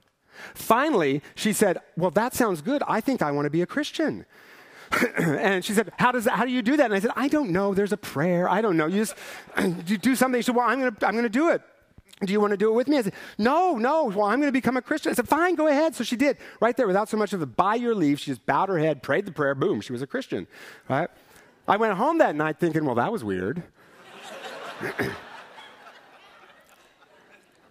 Finally, 0.54 1.21
she 1.36 1.54
said, 1.54 1.80
Well, 1.97 2.12
that 2.12 2.34
sounds 2.34 2.62
good. 2.62 2.84
I 2.88 3.01
think 3.01 3.21
I 3.21 3.32
want 3.32 3.45
to 3.45 3.51
be 3.51 3.62
a 3.62 3.67
Christian. 3.67 4.25
and 5.17 5.63
she 5.63 5.73
said, 5.73 5.91
how, 5.99 6.12
does 6.12 6.25
that, 6.25 6.34
how 6.34 6.45
do 6.45 6.51
you 6.51 6.62
do 6.62 6.75
that? 6.77 6.86
And 6.86 6.93
I 6.93 6.99
said, 6.99 7.12
I 7.15 7.30
don't 7.30 7.51
know. 7.51 7.73
There's 7.73 7.93
a 7.93 7.97
prayer. 7.97 8.49
I 8.49 8.62
don't 8.62 8.75
know. 8.75 8.88
You 8.88 8.97
just 8.97 9.15
you 9.88 9.97
do 9.97 10.15
something. 10.15 10.39
She 10.41 10.47
said, 10.47 10.56
Well, 10.56 10.67
I'm 10.67 10.80
going 10.80 10.93
to 10.93 11.08
I'm 11.08 11.13
going 11.13 11.23
to 11.23 11.30
do 11.30 11.49
it. 11.49 11.62
Do 12.23 12.32
you 12.32 12.39
want 12.39 12.51
to 12.51 12.58
do 12.58 12.69
it 12.69 12.73
with 12.73 12.88
me? 12.88 12.97
I 12.97 13.01
said, 13.01 13.13
No, 13.38 13.77
no. 13.77 14.06
Well, 14.06 14.25
I'm 14.25 14.39
going 14.39 14.49
to 14.49 14.51
become 14.51 14.77
a 14.77 14.82
Christian. 14.82 15.12
I 15.12 15.15
said, 15.15 15.27
Fine, 15.27 15.56
go 15.56 15.67
ahead. 15.67 15.95
So 15.95 16.04
she 16.04 16.15
did. 16.15 16.38
Right 16.60 16.75
there, 16.75 16.88
without 16.88 17.10
so 17.10 17.17
much 17.17 17.34
of 17.34 17.41
a 17.41 17.45
by 17.45 17.75
your 17.75 17.95
leave, 17.95 18.19
she 18.19 18.32
just 18.32 18.45
bowed 18.45 18.69
her 18.69 18.77
head, 18.77 19.01
prayed 19.01 19.25
the 19.25 19.32
prayer, 19.32 19.56
boom, 19.56 19.82
she 19.82 19.91
was 19.91 20.01
a 20.01 20.08
Christian. 20.08 20.47
Right? 20.89 21.10
I 21.71 21.77
went 21.77 21.93
home 21.93 22.17
that 22.17 22.36
night 22.36 22.60
thinking, 22.60 22.84
Well, 22.84 22.95
that 22.95 23.13
was 23.13 23.23
weird. 23.23 23.63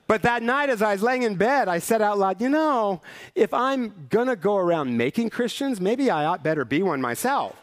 but 0.07 0.23
that 0.23 0.43
night, 0.43 0.71
as 0.71 0.81
I 0.81 0.93
was 0.93 1.03
laying 1.03 1.23
in 1.23 1.35
bed, 1.35 1.69
I 1.69 1.81
said 1.81 2.01
out 2.01 2.19
loud, 2.19 2.41
You 2.41 2.49
know, 2.49 3.03
if 3.35 3.53
I'm 3.53 4.07
going 4.09 4.29
to 4.29 4.37
go 4.37 4.57
around 4.57 4.97
making 4.97 5.29
Christians, 5.29 5.83
maybe 5.83 6.09
I 6.09 6.25
ought 6.25 6.43
better 6.43 6.65
be 6.65 6.83
one 6.83 7.03
myself. 7.03 7.55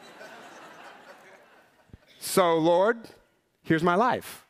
so, 2.20 2.56
Lord, 2.56 3.00
here's 3.64 3.82
my 3.82 3.96
life. 3.96 4.46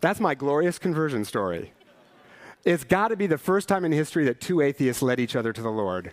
That's 0.00 0.20
my 0.20 0.36
glorious 0.36 0.78
conversion 0.78 1.24
story. 1.24 1.72
It's 2.64 2.84
got 2.84 3.08
to 3.08 3.16
be 3.16 3.26
the 3.26 3.36
first 3.36 3.66
time 3.66 3.84
in 3.84 3.90
history 3.90 4.26
that 4.26 4.40
two 4.40 4.60
atheists 4.60 5.02
led 5.02 5.18
each 5.18 5.34
other 5.34 5.52
to 5.52 5.60
the 5.60 5.72
Lord. 5.72 6.12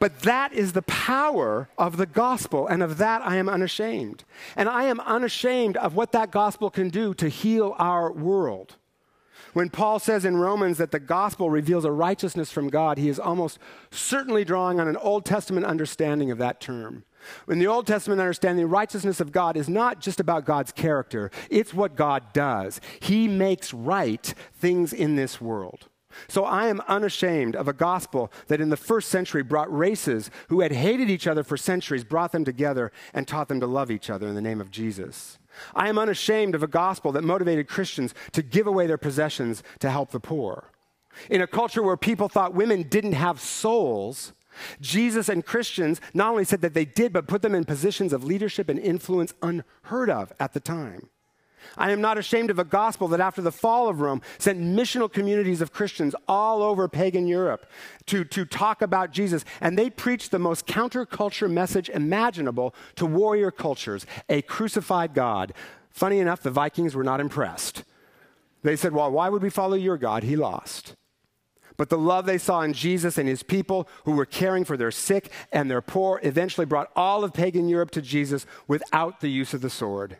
But 0.00 0.20
that 0.20 0.52
is 0.52 0.72
the 0.72 0.82
power 0.82 1.68
of 1.76 1.96
the 1.96 2.06
gospel, 2.06 2.66
and 2.66 2.82
of 2.82 2.98
that 2.98 3.22
I 3.22 3.36
am 3.36 3.48
unashamed. 3.48 4.24
And 4.56 4.68
I 4.68 4.84
am 4.84 5.00
unashamed 5.00 5.76
of 5.76 5.94
what 5.94 6.12
that 6.12 6.30
gospel 6.30 6.70
can 6.70 6.88
do 6.88 7.14
to 7.14 7.28
heal 7.28 7.74
our 7.78 8.12
world. 8.12 8.76
When 9.54 9.70
Paul 9.70 9.98
says 9.98 10.24
in 10.24 10.36
Romans 10.36 10.78
that 10.78 10.92
the 10.92 11.00
gospel 11.00 11.50
reveals 11.50 11.84
a 11.84 11.90
righteousness 11.90 12.52
from 12.52 12.68
God, 12.68 12.98
he 12.98 13.08
is 13.08 13.18
almost 13.18 13.58
certainly 13.90 14.44
drawing 14.44 14.78
on 14.78 14.88
an 14.88 14.96
Old 14.96 15.24
Testament 15.24 15.66
understanding 15.66 16.30
of 16.30 16.38
that 16.38 16.60
term. 16.60 17.04
In 17.48 17.58
the 17.58 17.66
Old 17.66 17.86
Testament 17.86 18.20
understanding, 18.20 18.68
righteousness 18.68 19.20
of 19.20 19.32
God 19.32 19.56
is 19.56 19.68
not 19.68 20.00
just 20.00 20.20
about 20.20 20.44
God's 20.44 20.70
character, 20.70 21.30
it's 21.50 21.74
what 21.74 21.96
God 21.96 22.32
does. 22.32 22.80
He 23.00 23.26
makes 23.26 23.74
right 23.74 24.32
things 24.54 24.92
in 24.92 25.16
this 25.16 25.40
world. 25.40 25.88
So 26.26 26.44
I 26.44 26.66
am 26.66 26.82
unashamed 26.88 27.54
of 27.54 27.68
a 27.68 27.72
gospel 27.72 28.32
that 28.48 28.60
in 28.60 28.70
the 28.70 28.76
first 28.76 29.08
century 29.08 29.42
brought 29.42 29.72
races 29.72 30.30
who 30.48 30.60
had 30.60 30.72
hated 30.72 31.10
each 31.10 31.26
other 31.26 31.44
for 31.44 31.56
centuries, 31.56 32.04
brought 32.04 32.32
them 32.32 32.44
together, 32.44 32.90
and 33.14 33.26
taught 33.26 33.48
them 33.48 33.60
to 33.60 33.66
love 33.66 33.90
each 33.90 34.10
other 34.10 34.26
in 34.26 34.34
the 34.34 34.40
name 34.40 34.60
of 34.60 34.70
Jesus. 34.70 35.38
I 35.74 35.88
am 35.88 35.98
unashamed 35.98 36.54
of 36.54 36.62
a 36.62 36.68
gospel 36.68 37.12
that 37.12 37.22
motivated 37.22 37.68
Christians 37.68 38.14
to 38.32 38.42
give 38.42 38.66
away 38.66 38.86
their 38.86 38.98
possessions 38.98 39.62
to 39.80 39.90
help 39.90 40.10
the 40.10 40.20
poor. 40.20 40.70
In 41.30 41.40
a 41.40 41.46
culture 41.46 41.82
where 41.82 41.96
people 41.96 42.28
thought 42.28 42.54
women 42.54 42.84
didn't 42.84 43.12
have 43.12 43.40
souls, 43.40 44.32
Jesus 44.80 45.28
and 45.28 45.44
Christians 45.44 46.00
not 46.14 46.30
only 46.30 46.44
said 46.44 46.60
that 46.62 46.74
they 46.74 46.84
did, 46.84 47.12
but 47.12 47.28
put 47.28 47.42
them 47.42 47.54
in 47.54 47.64
positions 47.64 48.12
of 48.12 48.24
leadership 48.24 48.68
and 48.68 48.78
influence 48.78 49.34
unheard 49.42 50.10
of 50.10 50.32
at 50.38 50.52
the 50.52 50.60
time. 50.60 51.08
I 51.76 51.90
am 51.90 52.00
not 52.00 52.18
ashamed 52.18 52.50
of 52.50 52.58
a 52.58 52.64
gospel 52.64 53.08
that 53.08 53.20
after 53.20 53.42
the 53.42 53.52
fall 53.52 53.88
of 53.88 54.00
Rome 54.00 54.22
sent 54.38 54.60
missional 54.60 55.12
communities 55.12 55.60
of 55.60 55.72
Christians 55.72 56.14
all 56.26 56.62
over 56.62 56.88
pagan 56.88 57.26
Europe 57.26 57.66
to, 58.06 58.24
to 58.24 58.44
talk 58.44 58.82
about 58.82 59.12
Jesus. 59.12 59.44
And 59.60 59.78
they 59.78 59.90
preached 59.90 60.30
the 60.30 60.38
most 60.38 60.66
counterculture 60.66 61.50
message 61.50 61.88
imaginable 61.88 62.74
to 62.96 63.06
warrior 63.06 63.50
cultures 63.50 64.06
a 64.28 64.42
crucified 64.42 65.14
God. 65.14 65.52
Funny 65.90 66.18
enough, 66.18 66.42
the 66.42 66.50
Vikings 66.50 66.94
were 66.94 67.04
not 67.04 67.20
impressed. 67.20 67.84
They 68.62 68.76
said, 68.76 68.92
Well, 68.92 69.10
why 69.10 69.28
would 69.28 69.42
we 69.42 69.50
follow 69.50 69.76
your 69.76 69.96
God? 69.96 70.22
He 70.22 70.36
lost. 70.36 70.94
But 71.78 71.90
the 71.90 71.98
love 71.98 72.26
they 72.26 72.38
saw 72.38 72.62
in 72.62 72.72
Jesus 72.72 73.16
and 73.16 73.28
his 73.28 73.44
people 73.44 73.88
who 74.04 74.12
were 74.12 74.26
caring 74.26 74.64
for 74.64 74.76
their 74.76 74.90
sick 74.90 75.30
and 75.52 75.70
their 75.70 75.80
poor 75.80 76.20
eventually 76.24 76.66
brought 76.66 76.90
all 76.96 77.22
of 77.22 77.32
pagan 77.32 77.68
Europe 77.68 77.92
to 77.92 78.02
Jesus 78.02 78.46
without 78.66 79.20
the 79.20 79.30
use 79.30 79.54
of 79.54 79.60
the 79.60 79.70
sword. 79.70 80.18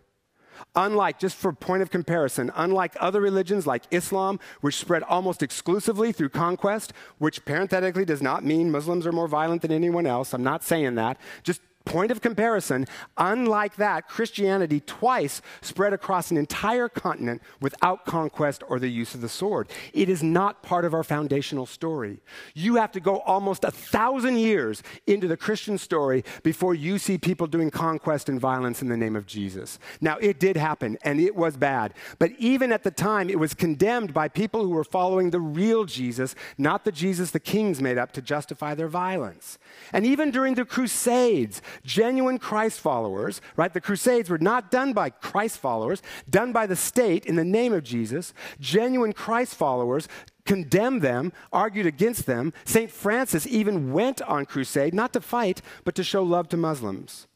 Unlike, 0.74 1.18
just 1.18 1.36
for 1.36 1.52
point 1.52 1.82
of 1.82 1.90
comparison, 1.90 2.50
unlike 2.54 2.96
other 3.00 3.20
religions 3.20 3.66
like 3.66 3.84
Islam, 3.90 4.38
which 4.60 4.76
spread 4.76 5.02
almost 5.02 5.42
exclusively 5.42 6.12
through 6.12 6.30
conquest, 6.30 6.92
which 7.18 7.44
parenthetically 7.44 8.04
does 8.04 8.22
not 8.22 8.44
mean 8.44 8.70
Muslims 8.70 9.06
are 9.06 9.12
more 9.12 9.28
violent 9.28 9.62
than 9.62 9.72
anyone 9.72 10.06
else. 10.06 10.32
I'm 10.32 10.42
not 10.42 10.64
saying 10.64 10.94
that. 10.96 11.18
Just 11.42 11.60
point 11.88 12.10
of 12.10 12.20
comparison, 12.20 12.86
unlike 13.16 13.76
that, 13.76 14.08
Christianity 14.08 14.80
twice 14.80 15.40
spread 15.62 15.94
across 15.94 16.30
an 16.30 16.36
entire 16.36 16.88
continent 16.88 17.42
without 17.60 18.04
conquest 18.04 18.62
or 18.68 18.78
the 18.78 18.88
use 18.88 19.14
of 19.14 19.22
the 19.22 19.28
sword. 19.28 19.68
It 19.94 20.10
is 20.10 20.22
not 20.22 20.62
part 20.62 20.84
of 20.84 20.92
our 20.92 21.02
foundational 21.02 21.64
story. 21.64 22.20
You 22.54 22.76
have 22.76 22.92
to 22.92 23.00
go 23.00 23.20
almost 23.20 23.64
a 23.64 23.70
thousand 23.70 24.36
years 24.36 24.82
into 25.06 25.26
the 25.26 25.36
Christian 25.36 25.78
story 25.78 26.24
before 26.42 26.74
you 26.74 26.98
see 26.98 27.16
people 27.16 27.46
doing 27.46 27.70
conquest 27.70 28.28
and 28.28 28.38
violence 28.38 28.82
in 28.82 28.88
the 28.88 28.96
name 28.96 29.16
of 29.16 29.26
Jesus. 29.26 29.78
Now, 30.00 30.18
it 30.18 30.38
did 30.38 30.56
happen, 30.58 30.98
and 31.02 31.18
it 31.18 31.34
was 31.34 31.56
bad. 31.56 31.94
But 32.18 32.32
even 32.38 32.70
at 32.70 32.82
the 32.82 32.90
time, 32.90 33.30
it 33.30 33.38
was 33.38 33.54
condemned 33.54 34.12
by 34.12 34.28
people 34.28 34.62
who 34.62 34.70
were 34.70 34.84
following 34.84 35.30
the 35.30 35.40
real 35.40 35.84
Jesus, 35.84 36.34
not 36.58 36.84
the 36.84 36.92
Jesus 36.92 37.30
the 37.30 37.40
kings 37.40 37.80
made 37.80 37.96
up 37.96 38.12
to 38.12 38.20
justify 38.20 38.74
their 38.74 38.88
violence. 38.88 39.58
And 39.92 40.04
even 40.04 40.30
during 40.30 40.54
the 40.54 40.66
Crusades, 40.66 41.62
genuine 41.84 42.38
Christ 42.38 42.80
followers, 42.80 43.40
right? 43.56 43.72
The 43.72 43.80
Crusades 43.80 44.30
were 44.30 44.38
not 44.38 44.70
done 44.70 44.92
by 44.92 45.10
Christ 45.10 45.58
followers, 45.58 46.02
done 46.28 46.52
by 46.52 46.66
the 46.66 46.76
state 46.76 47.26
in 47.26 47.36
the 47.36 47.44
name 47.44 47.72
of 47.72 47.84
Jesus. 47.84 48.32
Genuine 48.60 49.12
Christ 49.12 49.54
followers 49.54 50.08
condemned 50.44 51.02
them, 51.02 51.32
argued 51.52 51.86
against 51.86 52.26
them. 52.26 52.52
St. 52.64 52.90
Francis 52.90 53.46
even 53.46 53.92
went 53.92 54.22
on 54.22 54.46
crusade, 54.46 54.94
not 54.94 55.12
to 55.12 55.20
fight, 55.20 55.60
but 55.84 55.94
to 55.94 56.02
show 56.02 56.22
love 56.22 56.48
to 56.48 56.56
Muslims. 56.56 57.26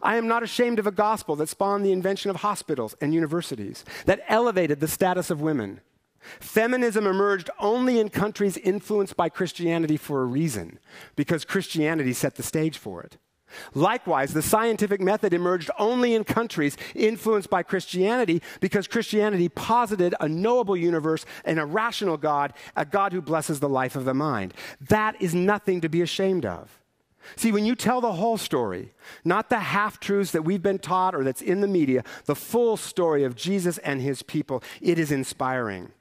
I 0.00 0.16
am 0.16 0.28
not 0.28 0.44
ashamed 0.44 0.78
of 0.78 0.86
a 0.86 0.92
gospel 0.92 1.34
that 1.36 1.48
spawned 1.48 1.84
the 1.84 1.92
invention 1.92 2.30
of 2.30 2.36
hospitals 2.36 2.94
and 3.00 3.12
universities, 3.12 3.84
that 4.06 4.22
elevated 4.28 4.78
the 4.78 4.86
status 4.86 5.28
of 5.28 5.40
women. 5.40 5.80
Feminism 6.38 7.04
emerged 7.04 7.50
only 7.58 7.98
in 7.98 8.08
countries 8.08 8.56
influenced 8.58 9.16
by 9.16 9.28
Christianity 9.28 9.96
for 9.96 10.22
a 10.22 10.26
reason, 10.26 10.78
because 11.16 11.44
Christianity 11.44 12.12
set 12.12 12.36
the 12.36 12.44
stage 12.44 12.78
for 12.78 13.02
it. 13.02 13.16
Likewise, 13.74 14.32
the 14.32 14.42
scientific 14.42 15.00
method 15.00 15.32
emerged 15.32 15.70
only 15.78 16.14
in 16.14 16.24
countries 16.24 16.76
influenced 16.94 17.50
by 17.50 17.62
Christianity 17.62 18.42
because 18.60 18.86
Christianity 18.86 19.48
posited 19.48 20.14
a 20.20 20.28
knowable 20.28 20.76
universe 20.76 21.24
and 21.44 21.58
a 21.58 21.66
rational 21.66 22.16
God, 22.16 22.52
a 22.76 22.84
God 22.84 23.12
who 23.12 23.22
blesses 23.22 23.60
the 23.60 23.68
life 23.68 23.96
of 23.96 24.04
the 24.04 24.14
mind. 24.14 24.54
That 24.80 25.20
is 25.20 25.34
nothing 25.34 25.80
to 25.80 25.88
be 25.88 26.02
ashamed 26.02 26.44
of. 26.44 26.78
See, 27.36 27.52
when 27.52 27.64
you 27.64 27.74
tell 27.74 28.00
the 28.00 28.12
whole 28.12 28.36
story, 28.36 28.92
not 29.24 29.48
the 29.48 29.60
half 29.60 30.00
truths 30.00 30.32
that 30.32 30.42
we've 30.42 30.62
been 30.62 30.78
taught 30.78 31.14
or 31.14 31.24
that's 31.24 31.42
in 31.42 31.60
the 31.60 31.68
media, 31.68 32.04
the 32.24 32.34
full 32.34 32.76
story 32.76 33.24
of 33.24 33.36
Jesus 33.36 33.78
and 33.78 34.00
his 34.00 34.22
people, 34.22 34.62
it 34.80 34.98
is 34.98 35.12
inspiring. 35.12 35.92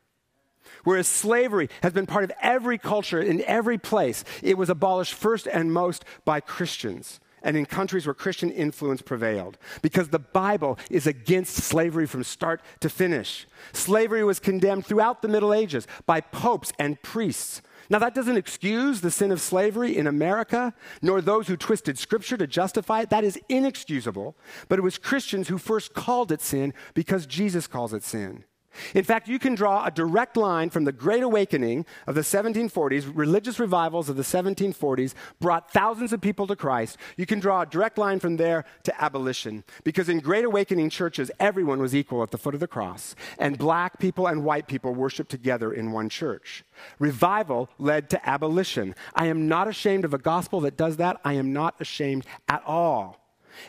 Whereas 0.84 1.08
slavery 1.08 1.70
has 1.84 1.94
been 1.94 2.08
part 2.08 2.24
of 2.24 2.32
every 2.42 2.78
culture 2.78 3.22
in 3.22 3.44
every 3.44 3.78
place, 3.78 4.24
it 4.42 4.58
was 4.58 4.70
abolished 4.70 5.14
first 5.14 5.48
and 5.48 5.72
most 5.72 6.06
by 6.26 6.40
Christians 6.40 7.20
and 7.42 7.58
in 7.58 7.66
countries 7.66 8.06
where 8.06 8.14
Christian 8.14 8.52
influence 8.52 9.02
prevailed. 9.02 9.58
Because 9.82 10.10
the 10.10 10.20
Bible 10.20 10.78
is 10.90 11.08
against 11.08 11.56
slavery 11.56 12.06
from 12.06 12.24
start 12.24 12.62
to 12.80 12.90
finish. 12.90 13.48
Slavery 13.74 14.24
was 14.24 14.40
condemned 14.40 14.86
throughout 14.86 15.22
the 15.22 15.28
Middle 15.28 15.54
Ages 15.54 15.88
by 16.06 16.22
popes 16.22 16.72
and 16.78 17.02
priests. 17.02 17.62
Now, 17.90 18.00
that 18.00 18.16
doesn't 18.16 18.38
excuse 18.38 19.02
the 19.02 19.12
sin 19.12 19.32
of 19.32 19.42
slavery 19.42 19.98
in 19.98 20.08
America, 20.08 20.74
nor 21.02 21.20
those 21.20 21.48
who 21.48 21.58
twisted 21.58 22.00
scripture 22.00 22.38
to 22.38 22.48
justify 22.48 23.02
it. 23.02 23.10
That 23.10 23.26
is 23.26 23.38
inexcusable. 23.50 24.38
But 24.70 24.80
it 24.80 24.84
was 24.84 24.98
Christians 24.98 25.50
who 25.50 25.58
first 25.58 25.94
called 25.94 26.32
it 26.32 26.42
sin 26.42 26.74
because 26.94 27.26
Jesus 27.26 27.68
calls 27.68 27.94
it 27.94 28.04
sin. 28.04 28.46
In 28.94 29.04
fact, 29.04 29.28
you 29.28 29.40
can 29.40 29.56
draw 29.56 29.86
a 29.86 29.92
direct 29.92 30.38
line 30.38 30.70
from 30.70 30.86
the 30.86 30.92
Great 30.92 31.24
Awakening 31.24 31.86
of 32.08 32.16
the 32.16 32.22
1740s, 32.22 33.12
religious 33.14 33.60
revivals 33.60 34.10
of 34.10 34.16
the 34.16 34.24
1740s 34.24 35.14
brought 35.40 35.72
thousands 35.72 36.14
of 36.14 36.22
people 36.22 36.48
to 36.48 36.56
Christ. 36.56 36.98
You 37.18 37.26
can 37.26 37.40
draw 37.40 37.62
a 37.62 37.66
direct 37.66 37.98
line 37.98 38.20
from 38.20 38.38
there 38.38 38.66
to 38.84 39.04
abolition. 39.04 39.64
Because 39.84 40.10
in 40.10 40.20
Great 40.20 40.46
Awakening 40.46 40.90
churches, 40.90 41.32
everyone 41.40 41.80
was 41.80 41.96
equal 41.96 42.24
at 42.24 42.32
the 42.32 42.38
foot 42.38 42.54
of 42.54 42.60
the 42.60 42.68
cross, 42.68 43.16
and 43.38 43.58
black 43.58 44.00
people 44.00 44.28
and 44.28 44.44
white 44.44 44.68
people 44.68 44.94
worshiped 44.94 45.32
together 45.32 45.72
in 45.74 45.92
one 45.92 46.10
church. 46.10 46.64
Revival 47.00 47.70
led 47.78 48.10
to 48.10 48.30
abolition. 48.30 48.96
I 49.16 49.28
am 49.28 49.48
not 49.48 49.68
ashamed 49.68 50.06
of 50.06 50.14
a 50.14 50.18
gospel 50.18 50.62
that 50.62 50.78
does 50.78 50.98
that. 50.98 51.20
I 51.24 51.34
am 51.34 51.54
not 51.54 51.76
ashamed 51.80 52.26
at 52.48 52.64
all. 52.66 53.21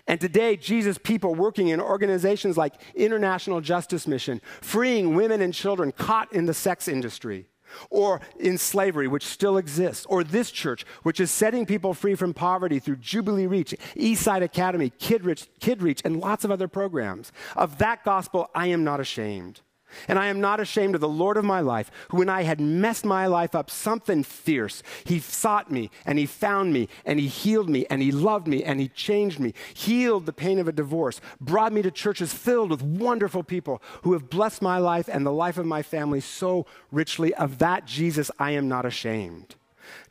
And 0.07 0.21
today, 0.21 0.57
Jesus' 0.57 0.99
people 0.99 1.35
working 1.35 1.68
in 1.68 1.81
organizations 1.81 2.57
like 2.57 2.75
International 2.95 3.61
Justice 3.61 4.07
Mission, 4.07 4.40
freeing 4.61 5.14
women 5.14 5.40
and 5.40 5.53
children 5.55 5.92
caught 5.92 6.33
in 6.33 6.47
the 6.47 6.55
sex 6.55 6.88
industry, 6.88 7.47
or 7.90 8.21
in 8.38 8.59
slavery, 8.59 9.09
which 9.09 9.25
still 9.25 9.57
exists, 9.57 10.07
or 10.07 10.23
this 10.23 10.51
church, 10.51 10.85
which 11.03 11.21
is 11.21 11.31
setting 11.31 11.66
people 11.66 11.95
free 11.95 12.14
from 12.14 12.35
poverty 12.35 12.79
through 12.79 12.97
Jubilee 12.97 13.47
Reach, 13.47 13.75
Eastside 13.97 14.42
Academy, 14.42 14.90
Kid 14.90 15.25
Reach, 15.25 15.47
Kid 15.61 15.83
Reach, 15.83 16.03
and 16.05 16.21
lots 16.21 16.45
of 16.45 16.51
other 16.51 16.68
programs. 16.68 17.33
Of 17.57 17.79
that 17.79 18.05
gospel, 18.05 18.51
I 18.55 18.66
am 18.68 18.85
not 18.85 19.01
ashamed. 19.01 19.62
And 20.09 20.18
I 20.18 20.26
am 20.26 20.40
not 20.40 20.61
ashamed 20.61 20.94
of 20.94 21.00
the 21.00 21.09
Lord 21.09 21.37
of 21.37 21.44
my 21.44 21.61
life, 21.61 21.90
who, 22.09 22.18
when 22.18 22.28
I 22.28 22.42
had 22.42 22.61
messed 22.61 23.05
my 23.05 23.26
life 23.26 23.55
up 23.55 23.70
something 23.70 24.22
fierce, 24.22 24.83
he 25.05 25.18
sought 25.18 25.70
me 25.70 25.90
and 26.05 26.18
he 26.18 26.26
found 26.26 26.72
me 26.72 26.88
and 27.05 27.18
he 27.18 27.26
healed 27.26 27.68
me 27.68 27.87
and 27.90 28.02
he 28.02 28.12
loved 28.12 28.46
me 28.46 28.62
and 28.64 28.81
he 28.81 28.88
changed 28.88 29.40
me, 29.40 29.55
healed 29.74 30.26
the 30.26 30.33
pain 30.33 30.59
of 30.59 30.68
a 30.68 30.72
divorce, 30.72 31.20
brought 31.40 31.72
me 31.72 31.83
to 31.83 31.90
churches 31.90 32.33
filled 32.33 32.70
with 32.70 32.83
wonderful 32.83 33.42
people 33.42 33.83
who 34.02 34.12
have 34.12 34.31
blessed 34.31 34.62
my 34.62 34.78
life 34.78 35.09
and 35.09 35.24
the 35.24 35.33
life 35.33 35.59
of 35.59 35.66
my 35.66 35.83
family 35.83 36.20
so 36.20 36.66
richly. 36.90 37.35
Of 37.35 37.59
that 37.59 37.87
Jesus, 37.87 38.31
I 38.38 38.52
am 38.52 38.68
not 38.68 38.87
ashamed. 38.87 39.57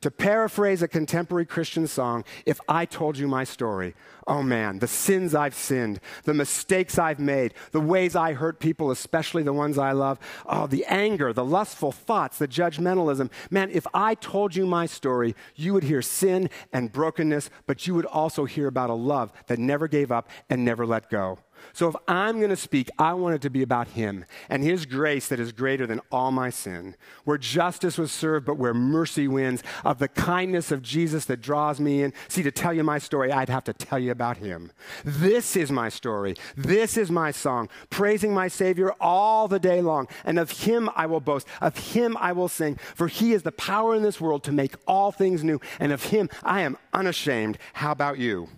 To 0.02 0.12
paraphrase 0.12 0.82
a 0.82 0.88
contemporary 0.88 1.46
Christian 1.46 1.88
song, 1.88 2.24
if 2.46 2.60
I 2.68 2.86
told 2.86 3.18
you 3.18 3.28
my 3.28 3.44
story, 3.44 3.96
oh 4.28 4.44
man, 4.44 4.80
the 4.80 4.88
sins 4.88 5.36
I've 5.36 5.56
sinned, 5.56 6.00
the 6.24 6.34
mistakes 6.34 6.98
I've 6.98 7.20
made, 7.20 7.54
the 7.72 7.80
ways 7.80 8.16
I 8.16 8.34
hurt 8.34 8.60
people, 8.60 8.92
especially 8.92 9.44
the 9.44 9.54
ones 9.54 9.78
I 9.78 9.92
love, 9.92 10.20
oh, 10.46 10.68
the 10.68 10.86
anger, 10.86 11.34
the 11.34 11.46
lustful 11.46 11.92
thoughts, 11.92 12.38
the 12.38 12.48
judgmentalism. 12.48 13.30
Man, 13.50 13.70
if 13.72 13.86
I 13.94 14.16
told 14.16 14.56
you 14.56 14.66
my 14.66 14.86
story, 14.86 15.36
you 15.56 15.74
would 15.74 15.84
hear 15.84 16.02
sin 16.02 16.50
and 16.72 16.92
brokenness, 16.92 17.50
but 17.66 17.88
you 17.88 17.96
would 17.96 18.06
also 18.06 18.46
hear 18.46 18.68
about 18.68 18.90
a 18.90 18.96
love 18.96 19.32
that 19.48 19.60
never 19.60 19.88
gave 19.88 20.12
up 20.12 20.30
and 20.50 20.64
never 20.64 20.86
let 20.86 21.10
go. 21.10 21.40
So 21.74 21.88
if 21.88 21.96
I'm 22.08 22.38
going 22.38 22.50
to 22.50 22.56
speak, 22.56 22.90
I 22.98 23.14
want 23.14 23.36
it 23.36 23.42
to 23.44 23.50
be 23.50 23.62
about 23.62 23.90
Him 23.90 24.26
and 24.50 24.64
His 24.64 24.86
grace 24.86 25.28
that 25.30 25.40
is 25.40 25.52
greater 25.52 25.88
than 25.88 26.02
all 26.12 26.32
my 26.32 26.50
sin, 26.50 26.96
where 27.24 27.38
justice 27.38 27.98
was 27.98 28.12
served, 28.12 28.46
but 28.46 28.58
where 28.58 28.74
mercy 28.74 29.28
wins, 29.28 29.64
of 29.84 30.00
the 30.00 30.08
kindness 30.08 30.72
of 30.72 30.82
Jesus 30.82 31.26
that 31.26 31.42
draws 31.42 31.80
me 31.80 32.04
in. 32.04 32.14
See, 32.28 32.44
to 32.44 32.52
tell 32.52 32.74
you 32.74 32.84
my 32.84 32.98
story, 32.98 33.32
I'd 33.32 33.50
have 33.50 33.64
to 33.66 33.74
tell 33.74 34.00
you 34.00 34.12
about 34.12 34.38
Him. 34.38 34.72
This 35.04 35.56
is 35.56 35.72
my 35.72 35.90
story. 35.90 36.36
This 36.56 36.98
is 36.98 37.10
my 37.12 37.32
song, 37.32 37.70
praising 37.90 38.34
my 38.34 38.48
Savior 38.48 38.94
all 39.00 39.48
the 39.48 39.60
day 39.60 39.82
long. 39.82 40.08
And 40.26 40.40
of 40.40 40.52
Him 40.52 40.90
I 40.96 41.06
will 41.06 41.22
boast. 41.22 41.48
Of 41.60 41.78
Him 41.78 42.18
I 42.20 42.32
will 42.32 42.50
sing, 42.50 42.76
for 42.96 43.08
He 43.08 43.34
is 43.34 43.44
the 43.44 43.52
power 43.52 43.96
in 43.96 44.04
this 44.04 44.22
world 44.22 44.44
to 44.44 44.52
make 44.52 44.76
all 44.88 45.12
things 45.12 45.44
new. 45.44 45.60
And 45.80 45.92
of 45.92 46.04
Him 46.06 46.30
I 46.44 46.62
am 46.62 46.78
unashamed. 46.94 47.58
How 47.74 47.92
about 47.92 48.18
you? 48.18 48.50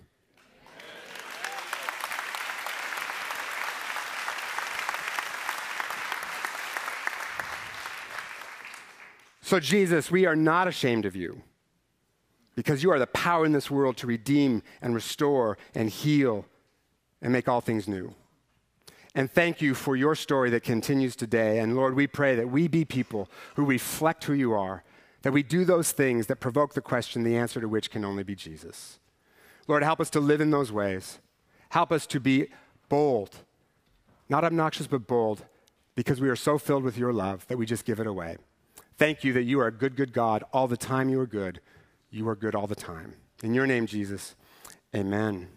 So, 9.44 9.60
Jesus, 9.60 10.10
we 10.10 10.24
are 10.24 10.34
not 10.34 10.68
ashamed 10.68 11.04
of 11.04 11.14
you 11.14 11.42
because 12.54 12.82
you 12.82 12.90
are 12.92 12.98
the 12.98 13.06
power 13.06 13.44
in 13.44 13.52
this 13.52 13.70
world 13.70 13.98
to 13.98 14.06
redeem 14.06 14.62
and 14.80 14.94
restore 14.94 15.58
and 15.74 15.90
heal 15.90 16.46
and 17.20 17.30
make 17.30 17.46
all 17.46 17.60
things 17.60 17.86
new. 17.86 18.14
And 19.14 19.30
thank 19.30 19.60
you 19.60 19.74
for 19.74 19.96
your 19.96 20.14
story 20.14 20.48
that 20.48 20.62
continues 20.62 21.14
today. 21.14 21.58
And 21.58 21.76
Lord, 21.76 21.94
we 21.94 22.06
pray 22.06 22.34
that 22.36 22.48
we 22.48 22.68
be 22.68 22.86
people 22.86 23.28
who 23.54 23.66
reflect 23.66 24.24
who 24.24 24.32
you 24.32 24.54
are, 24.54 24.82
that 25.20 25.34
we 25.34 25.42
do 25.42 25.66
those 25.66 25.92
things 25.92 26.26
that 26.28 26.40
provoke 26.40 26.72
the 26.72 26.80
question, 26.80 27.22
the 27.22 27.36
answer 27.36 27.60
to 27.60 27.68
which 27.68 27.90
can 27.90 28.02
only 28.02 28.22
be 28.22 28.34
Jesus. 28.34 28.98
Lord, 29.68 29.82
help 29.82 30.00
us 30.00 30.08
to 30.10 30.20
live 30.20 30.40
in 30.40 30.52
those 30.52 30.72
ways. 30.72 31.18
Help 31.68 31.92
us 31.92 32.06
to 32.06 32.18
be 32.18 32.46
bold, 32.88 33.36
not 34.26 34.42
obnoxious, 34.42 34.86
but 34.86 35.06
bold, 35.06 35.44
because 35.94 36.18
we 36.18 36.30
are 36.30 36.36
so 36.36 36.56
filled 36.56 36.82
with 36.82 36.96
your 36.96 37.12
love 37.12 37.46
that 37.48 37.58
we 37.58 37.66
just 37.66 37.84
give 37.84 38.00
it 38.00 38.06
away. 38.06 38.38
Thank 38.96 39.24
you 39.24 39.32
that 39.32 39.42
you 39.42 39.60
are 39.60 39.66
a 39.66 39.72
good, 39.72 39.96
good 39.96 40.12
God. 40.12 40.44
All 40.52 40.68
the 40.68 40.76
time 40.76 41.08
you 41.08 41.20
are 41.20 41.26
good. 41.26 41.60
You 42.10 42.28
are 42.28 42.36
good 42.36 42.54
all 42.54 42.66
the 42.66 42.76
time. 42.76 43.14
In 43.42 43.52
your 43.52 43.66
name, 43.66 43.86
Jesus, 43.86 44.36
amen. 44.94 45.48